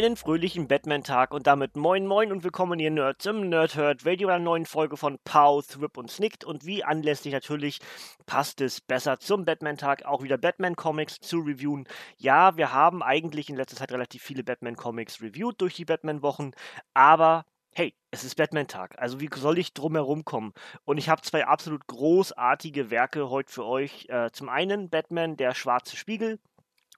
Einen 0.00 0.16
fröhlichen 0.16 0.66
Batman-Tag 0.66 1.30
und 1.34 1.46
damit 1.46 1.76
moin 1.76 2.06
moin 2.06 2.32
und 2.32 2.42
willkommen 2.42 2.80
ihr 2.80 2.90
Nerds 2.90 3.26
im 3.26 3.50
Nerdhurt 3.50 4.06
Radio 4.06 4.28
einer 4.28 4.38
neuen 4.38 4.64
Folge 4.64 4.96
von 4.96 5.18
Pow, 5.24 5.62
Thrip 5.62 5.98
und 5.98 6.10
Snicked 6.10 6.42
und 6.42 6.64
wie 6.64 6.82
anlässlich 6.82 7.34
natürlich 7.34 7.80
passt 8.24 8.62
es 8.62 8.80
besser 8.80 9.18
zum 9.18 9.44
Batman-Tag 9.44 10.06
auch 10.06 10.22
wieder 10.22 10.38
Batman-Comics 10.38 11.20
zu 11.20 11.40
reviewen. 11.40 11.86
Ja, 12.16 12.56
wir 12.56 12.72
haben 12.72 13.02
eigentlich 13.02 13.50
in 13.50 13.56
letzter 13.56 13.76
Zeit 13.76 13.92
relativ 13.92 14.22
viele 14.22 14.42
Batman-Comics 14.42 15.20
reviewed 15.20 15.60
durch 15.60 15.74
die 15.74 15.84
Batman-Wochen, 15.84 16.52
aber 16.94 17.44
hey, 17.72 17.94
es 18.10 18.24
ist 18.24 18.36
Batman-Tag. 18.36 18.98
Also 18.98 19.20
wie 19.20 19.28
soll 19.34 19.58
ich 19.58 19.74
drum 19.74 19.94
herum 19.94 20.24
kommen? 20.24 20.52
Und 20.84 20.96
ich 20.96 21.08
habe 21.08 21.22
zwei 21.22 21.46
absolut 21.46 21.86
großartige 21.86 22.90
Werke 22.90 23.30
heute 23.30 23.52
für 23.52 23.66
euch. 23.66 24.06
Äh, 24.08 24.30
zum 24.32 24.48
einen 24.48 24.88
Batman, 24.88 25.36
der 25.36 25.54
schwarze 25.54 25.96
Spiegel 25.96 26.38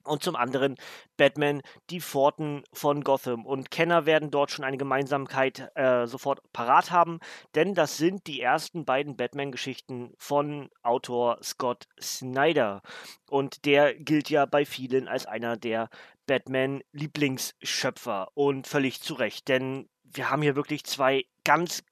und 0.05 0.23
zum 0.23 0.37
anderen 0.37 0.77
Batman, 1.17 1.63
die 1.91 2.01
Pforten 2.01 2.65
von 2.73 3.05
Gotham. 3.05 3.47
Und 3.47 3.71
Kenner 3.71 4.07
werden 4.07 4.31
dort 4.31 4.51
schon 4.51 4.65
eine 4.65 4.79
Gemeinsamkeit 4.79 5.71
äh, 5.75 6.07
sofort 6.07 6.41
parat 6.53 6.91
haben, 6.91 7.19
denn 7.55 7.75
das 7.75 7.97
sind 7.97 8.27
die 8.27 8.41
ersten 8.41 8.85
beiden 8.85 9.17
Batman-Geschichten 9.17 10.13
von 10.19 10.71
Autor 10.83 11.39
Scott 11.43 11.87
Snyder. 12.01 12.83
Und 13.29 13.65
der 13.65 13.95
gilt 13.95 14.31
ja 14.31 14.47
bei 14.47 14.65
vielen 14.65 15.09
als 15.09 15.27
einer 15.27 15.57
der 15.57 15.89
Batman-Lieblingsschöpfer. 16.27 18.29
Und 18.35 18.67
völlig 18.67 19.03
zu 19.03 19.15
Recht, 19.15 19.49
denn 19.49 19.89
wir 20.05 20.31
haben 20.31 20.43
hier 20.43 20.57
wirklich 20.57 20.85
zwei 20.85 21.25
ganz 21.45 21.83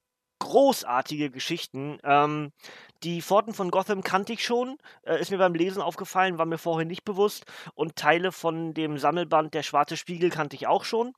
großartige 0.41 1.31
Geschichten. 1.31 1.99
Ähm, 2.03 2.53
die 3.05 3.23
Pforten 3.23 3.55
von 3.55 3.71
Gotham 3.71 4.03
kannte 4.03 4.33
ich 4.33 4.45
schon, 4.45 4.77
äh, 5.05 5.21
ist 5.21 5.31
mir 5.31 5.39
beim 5.39 5.55
Lesen 5.55 5.81
aufgefallen, 5.81 6.39
war 6.39 6.47
mir 6.47 6.59
vorher 6.59 6.87
nicht 6.87 7.05
bewusst. 7.05 7.45
Und 7.75 7.97
Teile 7.97 8.33
von 8.33 8.75
dem 8.75 8.99
Sammelband 8.99 9.55
Der 9.55 9.63
Schwarze 9.63 9.97
Spiegel 9.97 10.31
kannte 10.31 10.57
ich 10.57 10.67
auch 10.67 10.85
schon. 10.85 11.13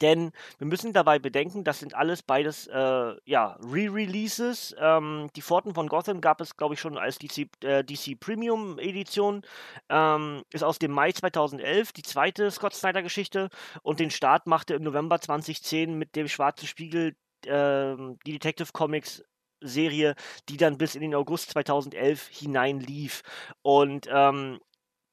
Denn 0.00 0.32
wir 0.58 0.66
müssen 0.66 0.92
dabei 0.92 1.18
bedenken, 1.18 1.64
das 1.64 1.78
sind 1.78 1.94
alles 1.94 2.22
beides 2.22 2.66
äh, 2.66 3.14
ja, 3.24 3.56
Re-Releases. 3.62 4.74
Ähm, 4.78 5.28
die 5.36 5.42
Pforten 5.42 5.74
von 5.74 5.88
Gotham 5.88 6.20
gab 6.20 6.40
es, 6.40 6.56
glaube 6.56 6.74
ich, 6.74 6.80
schon 6.80 6.98
als 6.98 7.18
DC, 7.18 7.48
äh, 7.64 7.82
DC 7.84 8.18
Premium 8.18 8.78
Edition. 8.78 9.42
Ähm, 9.88 10.42
ist 10.52 10.64
aus 10.64 10.78
dem 10.78 10.90
Mai 10.90 11.12
2011 11.12 11.92
die 11.92 12.02
zweite 12.02 12.50
Scott 12.50 12.74
Snyder 12.74 13.02
Geschichte 13.02 13.48
und 13.82 14.00
den 14.00 14.10
Start 14.10 14.46
machte 14.46 14.74
im 14.74 14.82
November 14.82 15.20
2010 15.20 15.96
mit 15.96 16.16
dem 16.16 16.28
Schwarzen 16.28 16.66
Spiegel 16.66 17.14
ähm, 17.46 18.18
die 18.26 18.32
Detective 18.32 18.72
Comics 18.72 19.22
Serie, 19.60 20.14
die 20.48 20.56
dann 20.56 20.78
bis 20.78 20.94
in 20.94 21.00
den 21.00 21.14
August 21.14 21.50
2011 21.50 22.28
hinein 22.28 22.80
lief. 22.80 23.22
Und 23.62 24.06
ähm, 24.10 24.60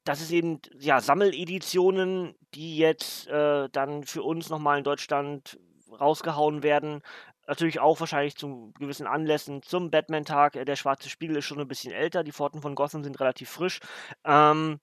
das 0.04 0.22
ist 0.22 0.32
eben, 0.32 0.60
ja, 0.80 1.00
Sammeleditionen, 1.02 2.36
die 2.54 2.78
jetzt 2.78 3.28
äh, 3.28 3.70
dann 3.72 4.04
für 4.04 4.24
uns 4.24 4.50
nochmal 4.50 4.78
in 4.78 4.84
Deutschland 4.84 5.58
rausgehauen 5.90 6.64
werden. 6.64 7.02
Natürlich 7.48 7.80
auch 7.80 8.00
wahrscheinlich 8.00 8.36
zu 8.36 8.72
gewissen 8.80 9.08
Anlässen 9.08 9.62
zum 9.62 9.92
Batman-Tag. 9.92 10.66
Der 10.66 10.76
Schwarze 10.76 11.10
Spiegel 11.10 11.38
ist 11.38 11.46
schon 11.46 11.60
ein 11.60 11.68
bisschen 11.68 11.94
älter, 11.94 12.24
die 12.24 12.32
Pforten 12.32 12.62
von 12.62 12.76
Gotham 12.76 13.04
sind 13.04 13.20
relativ 13.20 13.50
frisch. 13.50 13.80
Ähm, 14.26 14.80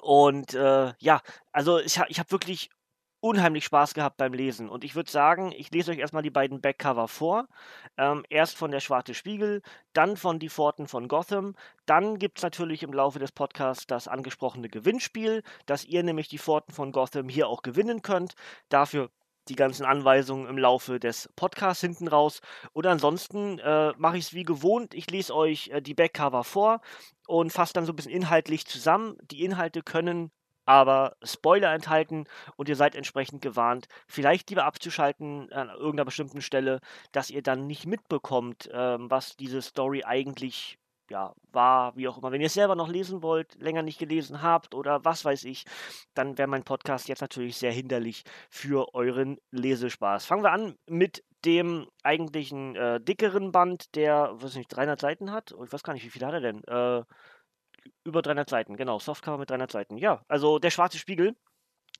und 0.00 0.54
äh, 0.54 0.92
ja, 0.98 1.20
also 1.52 1.78
ich, 1.78 1.98
ich 2.08 2.18
habe 2.18 2.30
wirklich 2.30 2.70
unheimlich 3.22 3.64
Spaß 3.64 3.94
gehabt 3.94 4.16
beim 4.16 4.34
Lesen. 4.34 4.68
Und 4.68 4.82
ich 4.82 4.96
würde 4.96 5.10
sagen, 5.10 5.52
ich 5.56 5.70
lese 5.70 5.92
euch 5.92 5.98
erstmal 5.98 6.24
die 6.24 6.30
beiden 6.30 6.60
Backcover 6.60 7.06
vor. 7.06 7.46
Ähm, 7.96 8.24
erst 8.28 8.56
von 8.56 8.72
der 8.72 8.80
Schwarze 8.80 9.14
Spiegel, 9.14 9.62
dann 9.92 10.16
von 10.16 10.40
Die 10.40 10.48
Pforten 10.48 10.88
von 10.88 11.06
Gotham. 11.06 11.54
Dann 11.86 12.18
gibt 12.18 12.38
es 12.38 12.42
natürlich 12.42 12.82
im 12.82 12.92
Laufe 12.92 13.20
des 13.20 13.30
Podcasts 13.30 13.86
das 13.86 14.08
angesprochene 14.08 14.68
Gewinnspiel, 14.68 15.42
dass 15.66 15.84
ihr 15.84 16.02
nämlich 16.02 16.28
die 16.28 16.38
Pforten 16.38 16.74
von 16.74 16.90
Gotham 16.90 17.28
hier 17.28 17.46
auch 17.48 17.62
gewinnen 17.62 18.02
könnt. 18.02 18.34
Dafür 18.68 19.08
die 19.48 19.56
ganzen 19.56 19.84
Anweisungen 19.84 20.48
im 20.48 20.58
Laufe 20.58 20.98
des 20.98 21.28
Podcasts 21.36 21.80
hinten 21.80 22.08
raus. 22.08 22.40
Oder 22.72 22.90
ansonsten 22.90 23.60
äh, 23.60 23.92
mache 23.98 24.18
ich 24.18 24.26
es 24.26 24.34
wie 24.34 24.44
gewohnt. 24.44 24.94
Ich 24.94 25.08
lese 25.10 25.34
euch 25.34 25.68
äh, 25.68 25.80
die 25.80 25.94
Backcover 25.94 26.42
vor 26.42 26.80
und 27.28 27.52
fasse 27.52 27.72
dann 27.72 27.86
so 27.86 27.92
ein 27.92 27.96
bisschen 27.96 28.12
inhaltlich 28.12 28.66
zusammen. 28.66 29.16
Die 29.30 29.44
Inhalte 29.44 29.82
können 29.82 30.32
aber 30.64 31.16
Spoiler 31.22 31.72
enthalten 31.72 32.26
und 32.56 32.68
ihr 32.68 32.76
seid 32.76 32.94
entsprechend 32.94 33.42
gewarnt, 33.42 33.88
vielleicht 34.06 34.50
lieber 34.50 34.64
abzuschalten 34.64 35.52
an 35.52 35.68
irgendeiner 35.68 36.04
bestimmten 36.04 36.42
Stelle, 36.42 36.80
dass 37.12 37.30
ihr 37.30 37.42
dann 37.42 37.66
nicht 37.66 37.86
mitbekommt, 37.86 38.70
ähm, 38.72 39.10
was 39.10 39.36
diese 39.36 39.62
Story 39.62 40.04
eigentlich 40.04 40.78
ja, 41.10 41.34
war, 41.52 41.94
wie 41.96 42.08
auch 42.08 42.18
immer. 42.18 42.32
Wenn 42.32 42.40
ihr 42.40 42.46
es 42.46 42.54
selber 42.54 42.74
noch 42.74 42.88
lesen 42.88 43.22
wollt, 43.22 43.54
länger 43.60 43.82
nicht 43.82 43.98
gelesen 43.98 44.42
habt 44.42 44.74
oder 44.74 45.04
was 45.04 45.24
weiß 45.24 45.44
ich, 45.44 45.64
dann 46.14 46.38
wäre 46.38 46.48
mein 46.48 46.64
Podcast 46.64 47.08
jetzt 47.08 47.20
natürlich 47.20 47.56
sehr 47.56 47.72
hinderlich 47.72 48.24
für 48.50 48.94
euren 48.94 49.38
Lesespaß. 49.50 50.24
Fangen 50.24 50.42
wir 50.42 50.52
an 50.52 50.76
mit 50.86 51.22
dem 51.44 51.86
eigentlichen 52.02 52.76
äh, 52.76 53.00
dickeren 53.00 53.52
Band, 53.52 53.94
der, 53.94 54.30
was 54.34 54.54
nicht, 54.54 54.68
300 54.68 55.00
Seiten 55.00 55.32
hat. 55.32 55.54
Ich 55.64 55.72
weiß 55.72 55.82
gar 55.82 55.92
nicht, 55.92 56.04
wie 56.04 56.10
viel 56.10 56.24
hat 56.24 56.34
er 56.34 56.40
denn? 56.40 56.64
Äh, 56.64 57.04
über 58.04 58.22
300 58.22 58.48
Seiten, 58.48 58.76
genau. 58.76 58.98
Softcover 58.98 59.38
mit 59.38 59.50
300 59.50 59.70
Seiten. 59.70 59.96
Ja, 59.96 60.24
also 60.28 60.58
der 60.58 60.70
schwarze 60.70 60.98
Spiegel 60.98 61.36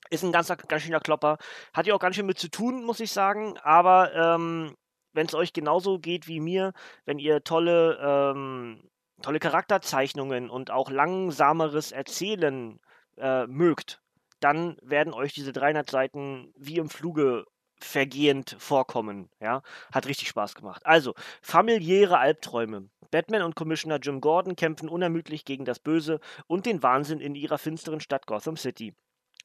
ist 0.09 0.23
ein 0.23 0.31
ganz, 0.31 0.47
ganz 0.47 0.83
schöner 0.83 0.99
Klopper. 0.99 1.37
Hat 1.73 1.87
ja 1.87 1.95
auch 1.95 1.99
ganz 1.99 2.15
schön 2.15 2.25
mit 2.25 2.39
zu 2.39 2.49
tun, 2.49 2.83
muss 2.83 2.99
ich 2.99 3.11
sagen. 3.11 3.57
Aber 3.59 4.13
ähm, 4.13 4.75
wenn 5.13 5.27
es 5.27 5.35
euch 5.35 5.53
genauso 5.53 5.99
geht 5.99 6.27
wie 6.27 6.39
mir, 6.39 6.73
wenn 7.05 7.19
ihr 7.19 7.43
tolle, 7.43 7.97
ähm, 8.01 8.89
tolle 9.21 9.39
Charakterzeichnungen 9.39 10.49
und 10.49 10.71
auch 10.71 10.89
langsameres 10.89 11.91
Erzählen 11.91 12.79
äh, 13.17 13.47
mögt, 13.47 14.01
dann 14.39 14.77
werden 14.81 15.13
euch 15.13 15.33
diese 15.33 15.53
300 15.53 15.89
Seiten 15.89 16.51
wie 16.57 16.77
im 16.77 16.89
Fluge 16.89 17.45
vergehend 17.83 18.55
vorkommen. 18.59 19.29
Ja, 19.39 19.61
hat 19.91 20.07
richtig 20.07 20.27
Spaß 20.29 20.55
gemacht. 20.55 20.85
Also, 20.85 21.13
familiäre 21.41 22.17
Albträume. 22.17 22.89
Batman 23.11 23.43
und 23.43 23.55
Commissioner 23.55 23.99
Jim 24.01 24.21
Gordon 24.21 24.55
kämpfen 24.55 24.89
unermüdlich 24.89 25.45
gegen 25.45 25.65
das 25.65 25.79
Böse 25.79 26.19
und 26.47 26.65
den 26.65 26.81
Wahnsinn 26.81 27.19
in 27.19 27.35
ihrer 27.35 27.57
finsteren 27.57 27.99
Stadt 27.99 28.25
Gotham 28.25 28.57
City. 28.57 28.95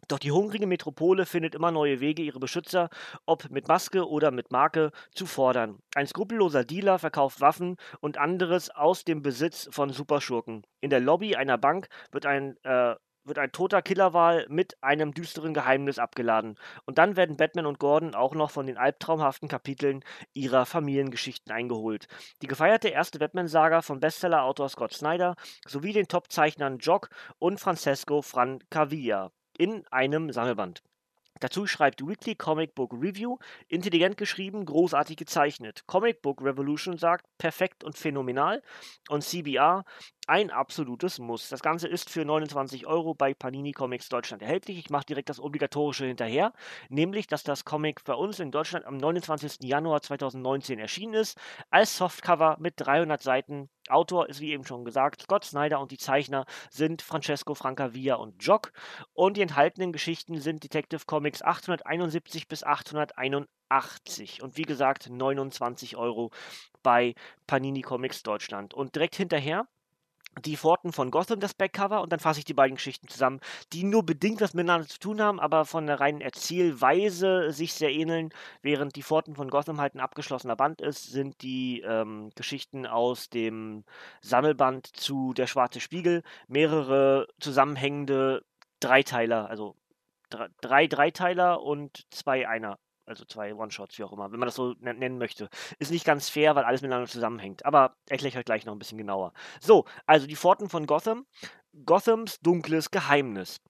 Doch 0.07 0.19
die 0.19 0.31
hungrige 0.31 0.67
Metropole 0.67 1.27
findet 1.27 1.55
immer 1.55 1.71
neue 1.71 2.01
Wege, 2.01 2.23
ihre 2.23 2.39
Beschützer, 2.39 2.89
ob 3.27 3.51
mit 3.51 3.69
Maske 3.69 4.09
oder 4.09 4.31
mit 4.31 4.53
Marke, 4.53 4.93
zu 5.13 5.27
fordern. 5.27 5.81
Ein 5.95 6.07
skrupelloser 6.07 6.65
Dealer 6.65 6.99
verkauft 6.99 7.41
Waffen 7.41 7.77
und 8.01 8.17
anderes 8.17 8.71
aus 8.71 9.05
dem 9.05 9.23
Besitz 9.23 9.69
von 9.73 9.91
Superschurken. 9.91 10.63
In 10.81 10.91
der 10.91 11.01
Lobby 11.01 11.35
einer 11.35 11.59
Bank 11.59 11.89
wird 12.13 12.27
ein 12.27 12.57
äh, 12.63 12.95
wird 13.29 13.39
ein 13.39 13.53
toter 13.53 13.83
Killerwal 13.83 14.47
mit 14.49 14.83
einem 14.83 15.15
düsteren 15.15 15.55
Geheimnis 15.55 15.99
abgeladen. 15.99 16.57
Und 16.85 16.99
dann 16.99 17.17
werden 17.17 17.37
Batman 17.37 17.67
und 17.67 17.79
Gordon 17.79 18.15
auch 18.15 18.35
noch 18.35 18.51
von 18.51 18.67
den 18.67 18.77
albtraumhaften 18.77 19.49
Kapiteln 19.49 20.05
ihrer 20.33 20.67
Familiengeschichten 20.67 21.53
eingeholt. 21.53 22.09
Die 22.43 22.47
gefeierte 22.47 22.89
erste 22.89 23.19
Batman-Saga 23.19 23.83
von 23.83 24.01
Bestseller-Autor 24.01 24.69
Scott 24.69 24.93
Snyder 24.93 25.37
sowie 25.67 25.93
den 25.93 26.09
Top-Zeichnern 26.09 26.79
Jock 26.79 27.11
und 27.39 27.61
Francesco 27.61 28.23
Francavilla 28.23 29.31
in 29.57 29.87
einem 29.89 30.33
Sammelband. 30.33 30.83
Dazu 31.41 31.67
schreibt 31.67 32.07
Weekly 32.07 32.35
Comic 32.35 32.75
Book 32.75 32.93
Review, 32.93 33.39
intelligent 33.69 34.17
geschrieben, 34.17 34.65
großartig 34.65 35.17
gezeichnet. 35.17 35.85
Comic 35.87 36.21
Book 36.21 36.43
Revolution 36.43 36.99
sagt, 36.99 37.27
perfekt 37.39 37.85
und 37.85 37.97
phänomenal. 37.97 38.63
Und 39.09 39.23
CBR, 39.23 39.85
ein 40.29 40.51
absolutes 40.51 41.19
Muss. 41.19 41.49
Das 41.49 41.63
Ganze 41.63 41.89
ist 41.89 42.11
für 42.11 42.25
29 42.25 42.87
Euro 42.87 43.15
bei 43.15 43.33
Panini 43.33 43.73
Comics 43.73 44.11
Deutschland 44.11 44.43
erhältlich. 44.43 44.79
Ich 44.79 44.91
mache 44.91 45.07
direkt 45.07 45.31
das 45.31 45.41
Obligatorische 45.41 46.05
hinterher, 46.05 46.53
nämlich, 46.91 47.27
dass 47.27 47.43
das 47.43 47.65
Comic 47.65 48.05
bei 48.05 48.13
uns 48.13 48.39
in 48.39 48.51
Deutschland 48.51 48.85
am 48.85 48.99
29. 48.99 49.63
Januar 49.63 50.03
2019 50.03 50.79
erschienen 50.79 51.15
ist, 51.15 51.39
als 51.71 51.97
Softcover 51.97 52.57
mit 52.61 52.75
300 52.77 53.23
Seiten. 53.23 53.71
Autor 53.89 54.29
ist 54.29 54.41
wie 54.41 54.53
eben 54.53 54.67
schon 54.67 54.85
gesagt 54.85 55.23
Scott 55.23 55.47
Snyder 55.47 55.81
und 55.81 55.91
die 55.93 55.97
Zeichner 55.97 56.45
sind 56.71 57.01
Francesco 57.01 57.55
Francavilla 57.55 58.17
und 58.17 58.45
Jock. 58.45 58.73
Und 59.15 59.39
die 59.39 59.43
enthaltenen 59.43 59.93
Geschichten 59.93 60.43
sind 60.43 60.63
Detective 60.63 61.07
Comics 61.07 61.41
871 61.41 62.49
bis 62.49 62.65
881. 62.65 64.43
Und 64.43 64.59
wie 64.59 64.63
gesagt, 64.63 65.09
29 65.09 65.97
Euro 65.97 66.31
bei 66.83 67.15
Panini 67.47 67.81
Comics 67.81 68.23
Deutschland. 68.23 68.75
Und 68.75 68.95
direkt 68.95 69.17
hinterher 69.17 69.67
die 70.39 70.57
Pforten 70.57 70.93
von 70.93 71.11
Gotham, 71.11 71.41
das 71.41 71.55
Backcover, 71.55 72.03
und 72.03 72.13
dann 72.13 72.21
fasse 72.21 72.41
ich 72.41 72.45
die 72.45 72.55
beiden 72.55 72.77
Geschichten 72.77 73.09
zusammen, 73.09 73.41
die 73.73 73.85
nur 73.85 74.05
bedingt 74.05 74.41
was 74.41 74.55
miteinander 74.55 74.89
zu 74.89 74.99
tun 74.99 75.21
haben, 75.21 75.41
aber 75.41 75.65
von 75.65 75.87
der 75.87 76.01
reinen 76.01 76.21
Erzählweise 76.21 77.53
sich 77.53 77.75
sehr 77.75 77.93
ähneln. 77.93 78.31
Während 78.63 78.97
die 78.97 79.03
Pforten 79.03 79.35
von 79.35 79.49
Gotham 79.51 79.81
halt 79.81 79.95
ein 79.95 80.01
abgeschlossener 80.01 80.57
Band 80.57 80.81
ist, 80.81 81.11
sind 81.11 81.43
die 81.43 81.81
ähm, 81.81 82.31
Geschichten 82.35 82.87
aus 82.87 83.29
dem 83.29 83.85
Sammelband 84.21 84.87
zu 84.87 85.33
Der 85.35 85.47
Schwarze 85.47 85.81
Spiegel 85.81 86.23
mehrere 86.47 87.27
zusammenhängende 87.41 88.43
Dreiteiler, 88.81 89.49
also 89.49 89.77
drei 90.61 90.87
Dreiteiler 90.87 91.63
und 91.63 92.07
zwei 92.11 92.49
Einer 92.49 92.79
also 93.09 93.25
zwei 93.25 93.55
One-Shots, 93.55 93.99
wie 93.99 94.05
auch 94.05 94.13
immer, 94.13 94.31
wenn 94.31 94.39
man 94.39 94.47
das 94.47 94.55
so 94.55 94.75
nennen 94.81 95.19
möchte. 95.19 95.49
Ist 95.79 95.91
nicht 95.91 96.05
ganz 96.05 96.29
fair, 96.29 96.55
weil 96.55 96.65
alles 96.65 96.83
miteinander 96.83 97.09
zusammenhängt. 97.09 97.65
Aber 97.65 97.97
erkläre 98.09 98.29
ich 98.29 98.39
euch 98.39 98.45
gleich 98.45 98.67
noch 98.67 98.75
ein 98.75 98.79
bisschen 98.79 98.99
genauer. 98.99 99.33
So, 99.61 99.85
also 100.07 100.27
die 100.27 100.37
Pforten 100.37 100.69
von 100.69 100.87
Gotham. 100.87 101.27
Gothams 101.85 102.41
dunkles 102.41 102.91
Geheimnis. 102.91 103.61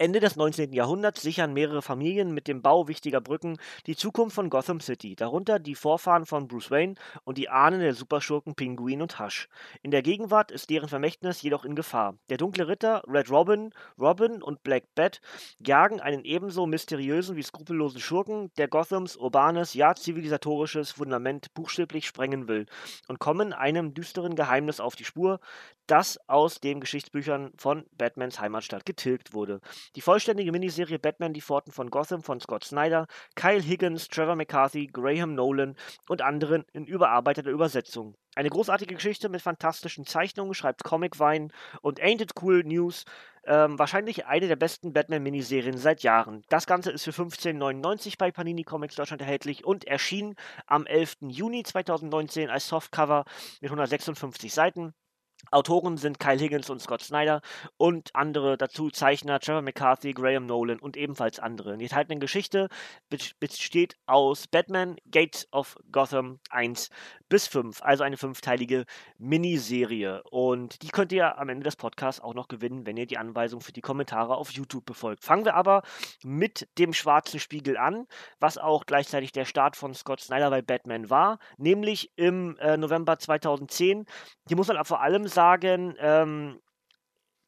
Ende 0.00 0.20
des 0.20 0.36
19. 0.36 0.72
Jahrhunderts 0.72 1.22
sichern 1.22 1.52
mehrere 1.52 1.82
Familien 1.82 2.32
mit 2.32 2.46
dem 2.46 2.62
Bau 2.62 2.86
wichtiger 2.86 3.20
Brücken 3.20 3.58
die 3.86 3.96
Zukunft 3.96 4.36
von 4.36 4.48
Gotham 4.48 4.78
City, 4.78 5.16
darunter 5.16 5.58
die 5.58 5.74
Vorfahren 5.74 6.24
von 6.24 6.46
Bruce 6.46 6.70
Wayne 6.70 6.94
und 7.24 7.36
die 7.36 7.48
Ahnen 7.48 7.80
der 7.80 7.94
Superschurken 7.94 8.54
Pinguin 8.54 9.02
und 9.02 9.18
Hush. 9.18 9.48
In 9.82 9.90
der 9.90 10.02
Gegenwart 10.02 10.52
ist 10.52 10.70
deren 10.70 10.88
Vermächtnis 10.88 11.42
jedoch 11.42 11.64
in 11.64 11.74
Gefahr. 11.74 12.14
Der 12.30 12.36
dunkle 12.36 12.68
Ritter, 12.68 13.02
Red 13.08 13.28
Robin, 13.28 13.74
Robin 13.98 14.40
und 14.40 14.62
Black 14.62 14.84
Bat 14.94 15.20
jagen 15.58 15.98
einen 15.98 16.24
ebenso 16.24 16.66
mysteriösen 16.66 17.34
wie 17.34 17.42
skrupellosen 17.42 18.00
Schurken, 18.00 18.52
der 18.56 18.68
Gothams 18.68 19.16
urbanes, 19.16 19.74
ja 19.74 19.96
zivilisatorisches 19.96 20.92
Fundament 20.92 21.52
buchstäblich 21.54 22.06
sprengen 22.06 22.46
will 22.46 22.66
und 23.08 23.18
kommen 23.18 23.52
einem 23.52 23.94
düsteren 23.94 24.36
Geheimnis 24.36 24.78
auf 24.78 24.94
die 24.94 25.04
Spur, 25.04 25.40
das 25.88 26.20
aus 26.28 26.60
den 26.60 26.80
Geschichtsbüchern 26.80 27.50
von 27.56 27.84
Batmans 27.96 28.38
Heimatstadt 28.38 28.86
getilgt 28.86 29.32
wurde. 29.32 29.60
Die 29.96 30.00
vollständige 30.00 30.52
Miniserie 30.52 30.98
Batman 30.98 31.32
Die 31.32 31.40
Pforten 31.40 31.72
von 31.72 31.90
Gotham 31.90 32.22
von 32.22 32.40
Scott 32.40 32.64
Snyder, 32.64 33.06
Kyle 33.34 33.62
Higgins, 33.62 34.08
Trevor 34.08 34.36
McCarthy, 34.36 34.86
Graham 34.86 35.34
Nolan 35.34 35.76
und 36.08 36.22
anderen 36.22 36.64
in 36.72 36.84
überarbeiteter 36.84 37.50
Übersetzung. 37.50 38.16
Eine 38.34 38.50
großartige 38.50 38.94
Geschichte 38.94 39.28
mit 39.28 39.42
fantastischen 39.42 40.06
Zeichnungen, 40.06 40.54
schreibt 40.54 40.84
Comic 40.84 41.18
Vine 41.18 41.48
und 41.82 42.00
Ain't 42.00 42.22
It 42.22 42.32
Cool 42.40 42.62
News. 42.62 43.04
Ähm, 43.44 43.78
wahrscheinlich 43.78 44.26
eine 44.26 44.46
der 44.46 44.56
besten 44.56 44.92
Batman-Miniserien 44.92 45.78
seit 45.78 46.02
Jahren. 46.02 46.42
Das 46.48 46.66
Ganze 46.66 46.90
ist 46.90 47.04
für 47.04 47.10
15,99 47.10 48.14
bei 48.18 48.30
Panini 48.30 48.62
Comics 48.62 48.94
Deutschland 48.94 49.22
erhältlich 49.22 49.64
und 49.64 49.86
erschien 49.86 50.34
am 50.66 50.86
11. 50.86 51.16
Juni 51.22 51.62
2019 51.62 52.50
als 52.50 52.68
Softcover 52.68 53.24
mit 53.60 53.70
156 53.70 54.52
Seiten. 54.52 54.92
Autoren 55.50 55.96
sind 55.96 56.18
Kyle 56.18 56.38
Higgins 56.38 56.68
und 56.68 56.80
Scott 56.80 57.02
Snyder 57.02 57.40
und 57.76 58.14
andere 58.14 58.58
dazu 58.58 58.90
Zeichner 58.90 59.40
Trevor 59.40 59.62
McCarthy, 59.62 60.12
Graham 60.12 60.46
Nolan 60.46 60.78
und 60.78 60.96
ebenfalls 60.96 61.38
andere. 61.38 61.78
Die 61.78 61.84
enthaltene 61.84 62.18
Geschichte 62.18 62.68
besteht 63.08 63.96
aus 64.06 64.46
Batman 64.46 64.96
Gates 65.10 65.48
of 65.52 65.76
Gotham 65.90 66.40
1 66.50 66.90
bis 67.28 67.46
5, 67.46 67.82
also 67.82 68.04
eine 68.04 68.16
fünfteilige 68.16 68.84
Miniserie. 69.18 70.22
Und 70.30 70.82
die 70.82 70.88
könnt 70.88 71.12
ihr 71.12 71.38
am 71.38 71.48
Ende 71.48 71.64
des 71.64 71.76
Podcasts 71.76 72.20
auch 72.20 72.34
noch 72.34 72.48
gewinnen, 72.48 72.86
wenn 72.86 72.96
ihr 72.96 73.06
die 73.06 73.18
Anweisung 73.18 73.60
für 73.60 73.72
die 73.72 73.80
Kommentare 73.80 74.36
auf 74.36 74.50
YouTube 74.50 74.84
befolgt. 74.84 75.24
Fangen 75.24 75.44
wir 75.44 75.54
aber 75.54 75.82
mit 76.22 76.68
dem 76.78 76.92
Schwarzen 76.92 77.40
Spiegel 77.40 77.76
an, 77.76 78.06
was 78.40 78.58
auch 78.58 78.86
gleichzeitig 78.86 79.32
der 79.32 79.44
Start 79.44 79.76
von 79.76 79.94
Scott 79.94 80.20
Snyder 80.20 80.50
bei 80.50 80.62
Batman 80.62 81.10
war, 81.10 81.38
nämlich 81.56 82.12
im 82.16 82.56
äh, 82.58 82.76
November 82.76 83.18
2010. 83.18 84.06
Die 84.48 84.54
muss 84.54 84.68
man 84.68 84.76
aber 84.76 84.86
vor 84.86 85.00
allem 85.00 85.27
sagen, 85.28 85.94
ähm, 85.98 86.60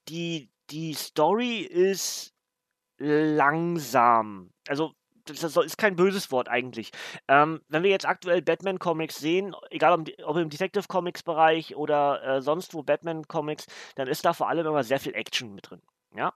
die, 0.08 0.50
die 0.70 0.94
Story 0.94 1.58
ist 1.58 2.34
langsam. 2.98 4.50
Also 4.68 4.92
das 5.24 5.56
ist 5.56 5.78
kein 5.78 5.96
böses 5.96 6.30
Wort 6.32 6.48
eigentlich. 6.48 6.90
Ähm, 7.28 7.60
wenn 7.68 7.82
wir 7.82 7.90
jetzt 7.90 8.06
aktuell 8.06 8.42
Batman-Comics 8.42 9.18
sehen, 9.18 9.54
egal 9.70 9.92
ob, 9.92 10.08
ob 10.24 10.36
im 10.36 10.50
Detective-Comics-Bereich 10.50 11.76
oder 11.76 12.22
äh, 12.22 12.42
sonst 12.42 12.74
wo 12.74 12.82
Batman-Comics, 12.82 13.66
dann 13.94 14.08
ist 14.08 14.24
da 14.24 14.32
vor 14.32 14.48
allem 14.48 14.66
immer 14.66 14.82
sehr 14.82 15.00
viel 15.00 15.14
Action 15.14 15.54
mit 15.54 15.70
drin. 15.70 15.82
Ja, 16.14 16.32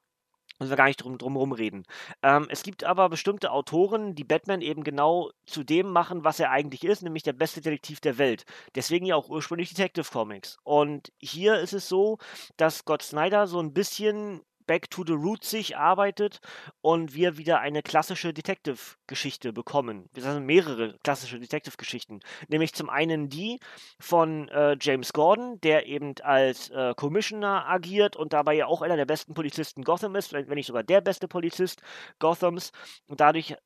Müssen 0.59 0.71
wir 0.71 0.77
gar 0.77 0.87
nicht 0.87 1.03
drum, 1.03 1.19
drum 1.19 1.53
reden. 1.53 1.85
Ähm, 2.23 2.47
es 2.49 2.63
gibt 2.63 2.85
aber 2.85 3.09
bestimmte 3.09 3.51
Autoren, 3.51 4.15
die 4.15 4.23
Batman 4.23 4.61
eben 4.61 4.85
genau 4.85 5.31
zu 5.47 5.65
dem 5.65 5.91
machen, 5.91 6.23
was 6.23 6.39
er 6.39 6.51
eigentlich 6.51 6.85
ist, 6.85 7.03
nämlich 7.03 7.25
der 7.25 7.33
beste 7.33 7.61
Detektiv 7.61 8.01
der 8.01 8.19
Welt. 8.19 8.45
Deswegen 8.75 9.07
ja 9.07 9.17
auch 9.17 9.29
ursprünglich 9.29 9.71
Detective 9.71 10.11
Comics. 10.13 10.59
Und 10.63 11.13
hier 11.19 11.59
ist 11.59 11.73
es 11.73 11.89
so, 11.89 12.19
dass 12.57 12.79
Scott 12.79 13.03
Snyder 13.03 13.49
so 13.49 13.59
ein 13.59 13.73
bisschen 13.73 14.43
Back 14.67 14.91
to 14.91 15.05
the 15.07 15.13
Roots 15.13 15.51
sich 15.51 15.77
arbeitet 15.77 16.41
und 16.81 17.15
wir 17.15 17.37
wieder 17.39 17.61
eine 17.61 17.83
klassische 17.83 18.33
Detective-Geschichte 18.33 19.53
bekommen. 19.53 20.09
Wir 20.13 20.25
haben 20.25 20.47
mehrere 20.47 20.99
klassische 21.03 21.39
Detective-Geschichten. 21.39 22.21
Nämlich 22.49 22.75
zum 22.75 22.89
einen 22.89 23.29
die 23.29 23.61
von 24.01 24.49
äh, 24.49 24.77
James 24.81 25.13
Gordon, 25.13 25.61
der 25.61 25.87
eben 25.87 26.15
als 26.23 26.71
äh, 26.71 26.95
Commissioner 26.97 27.69
agiert 27.69 28.17
und 28.17 28.33
dabei 28.33 28.55
ja 28.55 28.67
auch 28.67 28.83
einer 28.83 28.97
der 28.97 29.07
besten 29.07 29.35
Polizisten 29.35 29.83
Gotham 29.83 30.17
ist, 30.17 30.33
wenn 30.33 30.47
nicht 30.49 30.67
sogar 30.67 30.83
der 30.83 31.01
beste 31.01 31.29
Polizist 31.29 31.83
Gothams 32.19 32.73
und 33.07 33.21
dadurch 33.21 33.57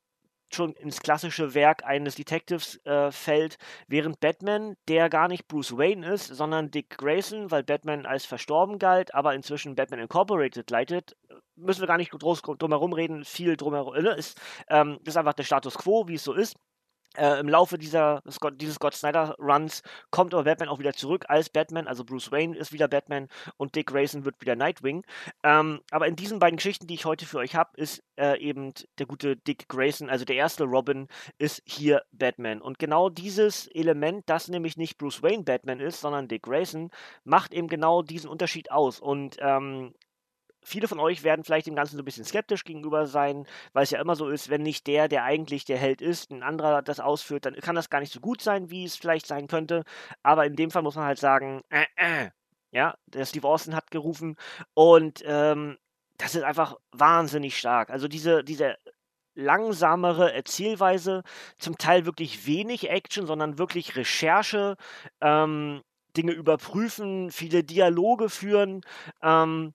schon 0.55 0.73
ins 0.75 1.01
klassische 1.01 1.55
Werk 1.55 1.85
eines 1.85 2.15
Detectives 2.15 2.85
äh, 2.85 3.11
fällt, 3.11 3.59
während 3.87 4.21
Batman, 4.21 4.77
der 4.89 5.09
gar 5.09 5.29
nicht 5.29 5.49
Bruce 5.49 5.77
Wayne 5.77 6.07
ist, 6.13 6.27
sondern 6.27 6.71
Dick 6.71 6.97
Grayson, 6.99 7.51
weil 7.51 7.63
Batman 7.63 8.07
als 8.07 8.25
verstorben 8.25 8.79
galt, 8.79 9.15
aber 9.15 9.35
inzwischen 9.35 9.75
Batman 9.75 10.01
Incorporated 10.01 10.71
leitet, 10.71 11.17
müssen 11.57 11.81
wir 11.81 11.87
gar 11.89 11.99
nicht 11.99 12.11
groß 12.11 12.43
drum 12.43 12.71
herum 12.71 12.93
reden, 12.93 13.25
viel 13.25 13.57
drumherum, 13.57 13.95
ne? 14.03 14.15
ist, 14.15 14.41
ähm, 14.69 14.99
ist 15.05 15.17
einfach 15.17 15.35
der 15.35 15.45
Status 15.45 15.75
quo, 15.75 16.09
wie 16.09 16.15
es 16.15 16.25
so 16.25 16.33
ist. 16.33 16.57
Äh, 17.17 17.41
Im 17.41 17.49
Laufe 17.49 17.79
dieser, 17.79 18.23
dieses 18.55 18.75
Scott 18.77 18.95
Snyder 18.95 19.35
Runs 19.39 19.83
kommt 20.11 20.35
aber 20.35 20.45
Batman 20.45 20.69
auch 20.69 20.79
wieder 20.79 20.93
zurück 20.93 21.25
als 21.29 21.49
Batman, 21.49 21.89
also 21.89 22.05
Bruce 22.05 22.31
Wayne 22.31 22.57
ist 22.57 22.73
wieder 22.73 22.87
Batman 22.87 23.29
und 23.57 23.75
Dick 23.75 23.89
Grayson 23.89 24.25
wird 24.25 24.41
wieder 24.41 24.57
Nightwing. 24.57 25.05
Ähm, 25.43 25.81
aber 25.91 26.07
in 26.07 26.17
diesen 26.17 26.39
beiden 26.39 26.57
Geschichten, 26.57 26.87
die 26.87 26.95
ich 26.95 27.07
heute 27.07 27.27
für 27.27 27.39
euch 27.39 27.55
habe, 27.55 27.71
ist 27.77 28.03
äh, 28.19 28.39
eben 28.41 28.73
der 28.99 29.07
gute 29.07 29.37
Dick 29.37 29.69
Grayson, 29.69 30.11
also 30.11 30.25
der 30.25 30.37
erste 30.37 30.65
Robin, 30.65 31.09
ist 31.39 31.63
hier 31.65 32.03
Batman. 32.13 32.61
Und 32.61 32.79
genau 32.79 33.09
dieses 33.09 33.67
Element, 33.69 34.29
dass 34.29 34.49
nämlich 34.49 34.77
nicht 34.77 34.99
Bruce 34.99 35.23
Wayne 35.23 35.45
Batman 35.45 35.81
ist, 35.81 36.01
sondern 36.01 36.29
Dick 36.29 36.43
Grayson, 36.43 36.91
macht 37.25 37.55
eben 37.55 37.69
genau 37.69 38.03
diesen 38.03 38.29
Unterschied 38.29 38.71
aus. 38.71 39.01
Und 39.01 39.37
ähm, 39.41 39.95
viele 40.69 40.89
von 40.89 41.01
euch 41.01 41.23
werden 41.25 41.45
vielleicht 41.45 41.67
dem 41.67 41.75
Ganzen 41.75 41.97
so 41.97 42.03
ein 42.03 42.05
bisschen 42.05 42.25
skeptisch 42.25 42.65
gegenüber 42.65 43.07
sein, 43.07 43.47
weil 43.73 43.85
es 43.85 43.91
ja 43.91 44.01
immer 44.01 44.17
so 44.17 44.29
ist, 44.29 44.51
wenn 44.51 44.63
nicht 44.63 44.87
der, 44.87 45.09
der 45.09 45.25
eigentlich 45.25 45.65
der 45.65 45.79
Held 45.79 46.01
ist, 46.01 46.31
ein 46.31 46.43
anderer 46.43 46.83
das 46.83 47.01
ausführt, 47.01 47.47
dann 47.47 47.55
kann 47.57 47.75
das 47.75 47.91
gar 47.91 48.01
nicht 48.01 48.13
so 48.13 48.21
gut 48.21 48.43
sein, 48.43 48.71
wie 48.71 48.85
es 48.85 48.97
vielleicht 48.97 49.27
sein 49.27 49.49
könnte. 49.49 49.85
Aber 50.23 50.47
in 50.47 50.57
dem 50.57 50.71
Fall 50.71 50.83
muss 50.83 50.97
man 50.97 51.07
halt 51.07 51.19
sagen, 51.19 51.63
äh, 51.71 51.87
äh. 51.97 52.31
ja, 52.71 52.95
der 53.07 53.25
Steve 53.25 53.49
Austin 53.49 53.75
hat 53.75 53.91
gerufen 53.91 54.37
und 54.75 55.23
ähm, 55.25 55.79
das 56.19 56.35
ist 56.35 56.43
einfach 56.43 56.77
wahnsinnig 56.93 57.57
stark. 57.59 57.91
Also 57.91 58.09
diese, 58.09 58.45
diese 58.45 58.77
langsamere 59.35 60.33
Erzählweise, 60.33 61.23
zum 61.59 61.79
Teil 61.79 62.05
wirklich 62.05 62.47
wenig 62.47 62.91
Action, 62.91 63.27
sondern 63.27 63.59
wirklich 63.59 63.97
Recherche, 63.97 64.77
ähm, 65.21 65.83
Dinge 66.17 66.33
überprüfen, 66.33 67.31
viele 67.31 67.63
Dialoge 67.63 68.29
führen. 68.29 68.81
Ähm, 69.23 69.75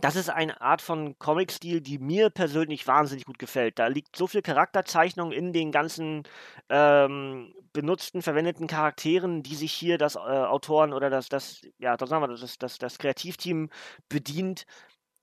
das 0.00 0.14
ist 0.16 0.28
eine 0.28 0.60
Art 0.60 0.82
von 0.82 1.18
Comic-Stil, 1.18 1.80
die 1.80 1.98
mir 1.98 2.30
persönlich 2.30 2.86
wahnsinnig 2.86 3.24
gut 3.24 3.38
gefällt. 3.38 3.78
Da 3.78 3.86
liegt 3.86 4.14
so 4.16 4.26
viel 4.26 4.42
Charakterzeichnung 4.42 5.32
in 5.32 5.52
den 5.52 5.72
ganzen 5.72 6.24
ähm, 6.68 7.54
benutzten, 7.72 8.22
verwendeten 8.22 8.66
Charakteren, 8.66 9.42
die 9.42 9.54
sich 9.54 9.72
hier 9.72 9.98
das 9.98 10.16
äh, 10.16 10.18
Autoren 10.18 10.92
oder 10.92 11.08
das, 11.10 11.28
das, 11.28 11.62
ja, 11.78 11.96
das, 11.96 12.10
sagen 12.10 12.22
wir, 12.22 12.28
das, 12.28 12.58
das, 12.58 12.78
das 12.78 12.98
Kreativteam 12.98 13.70
bedient. 14.08 14.66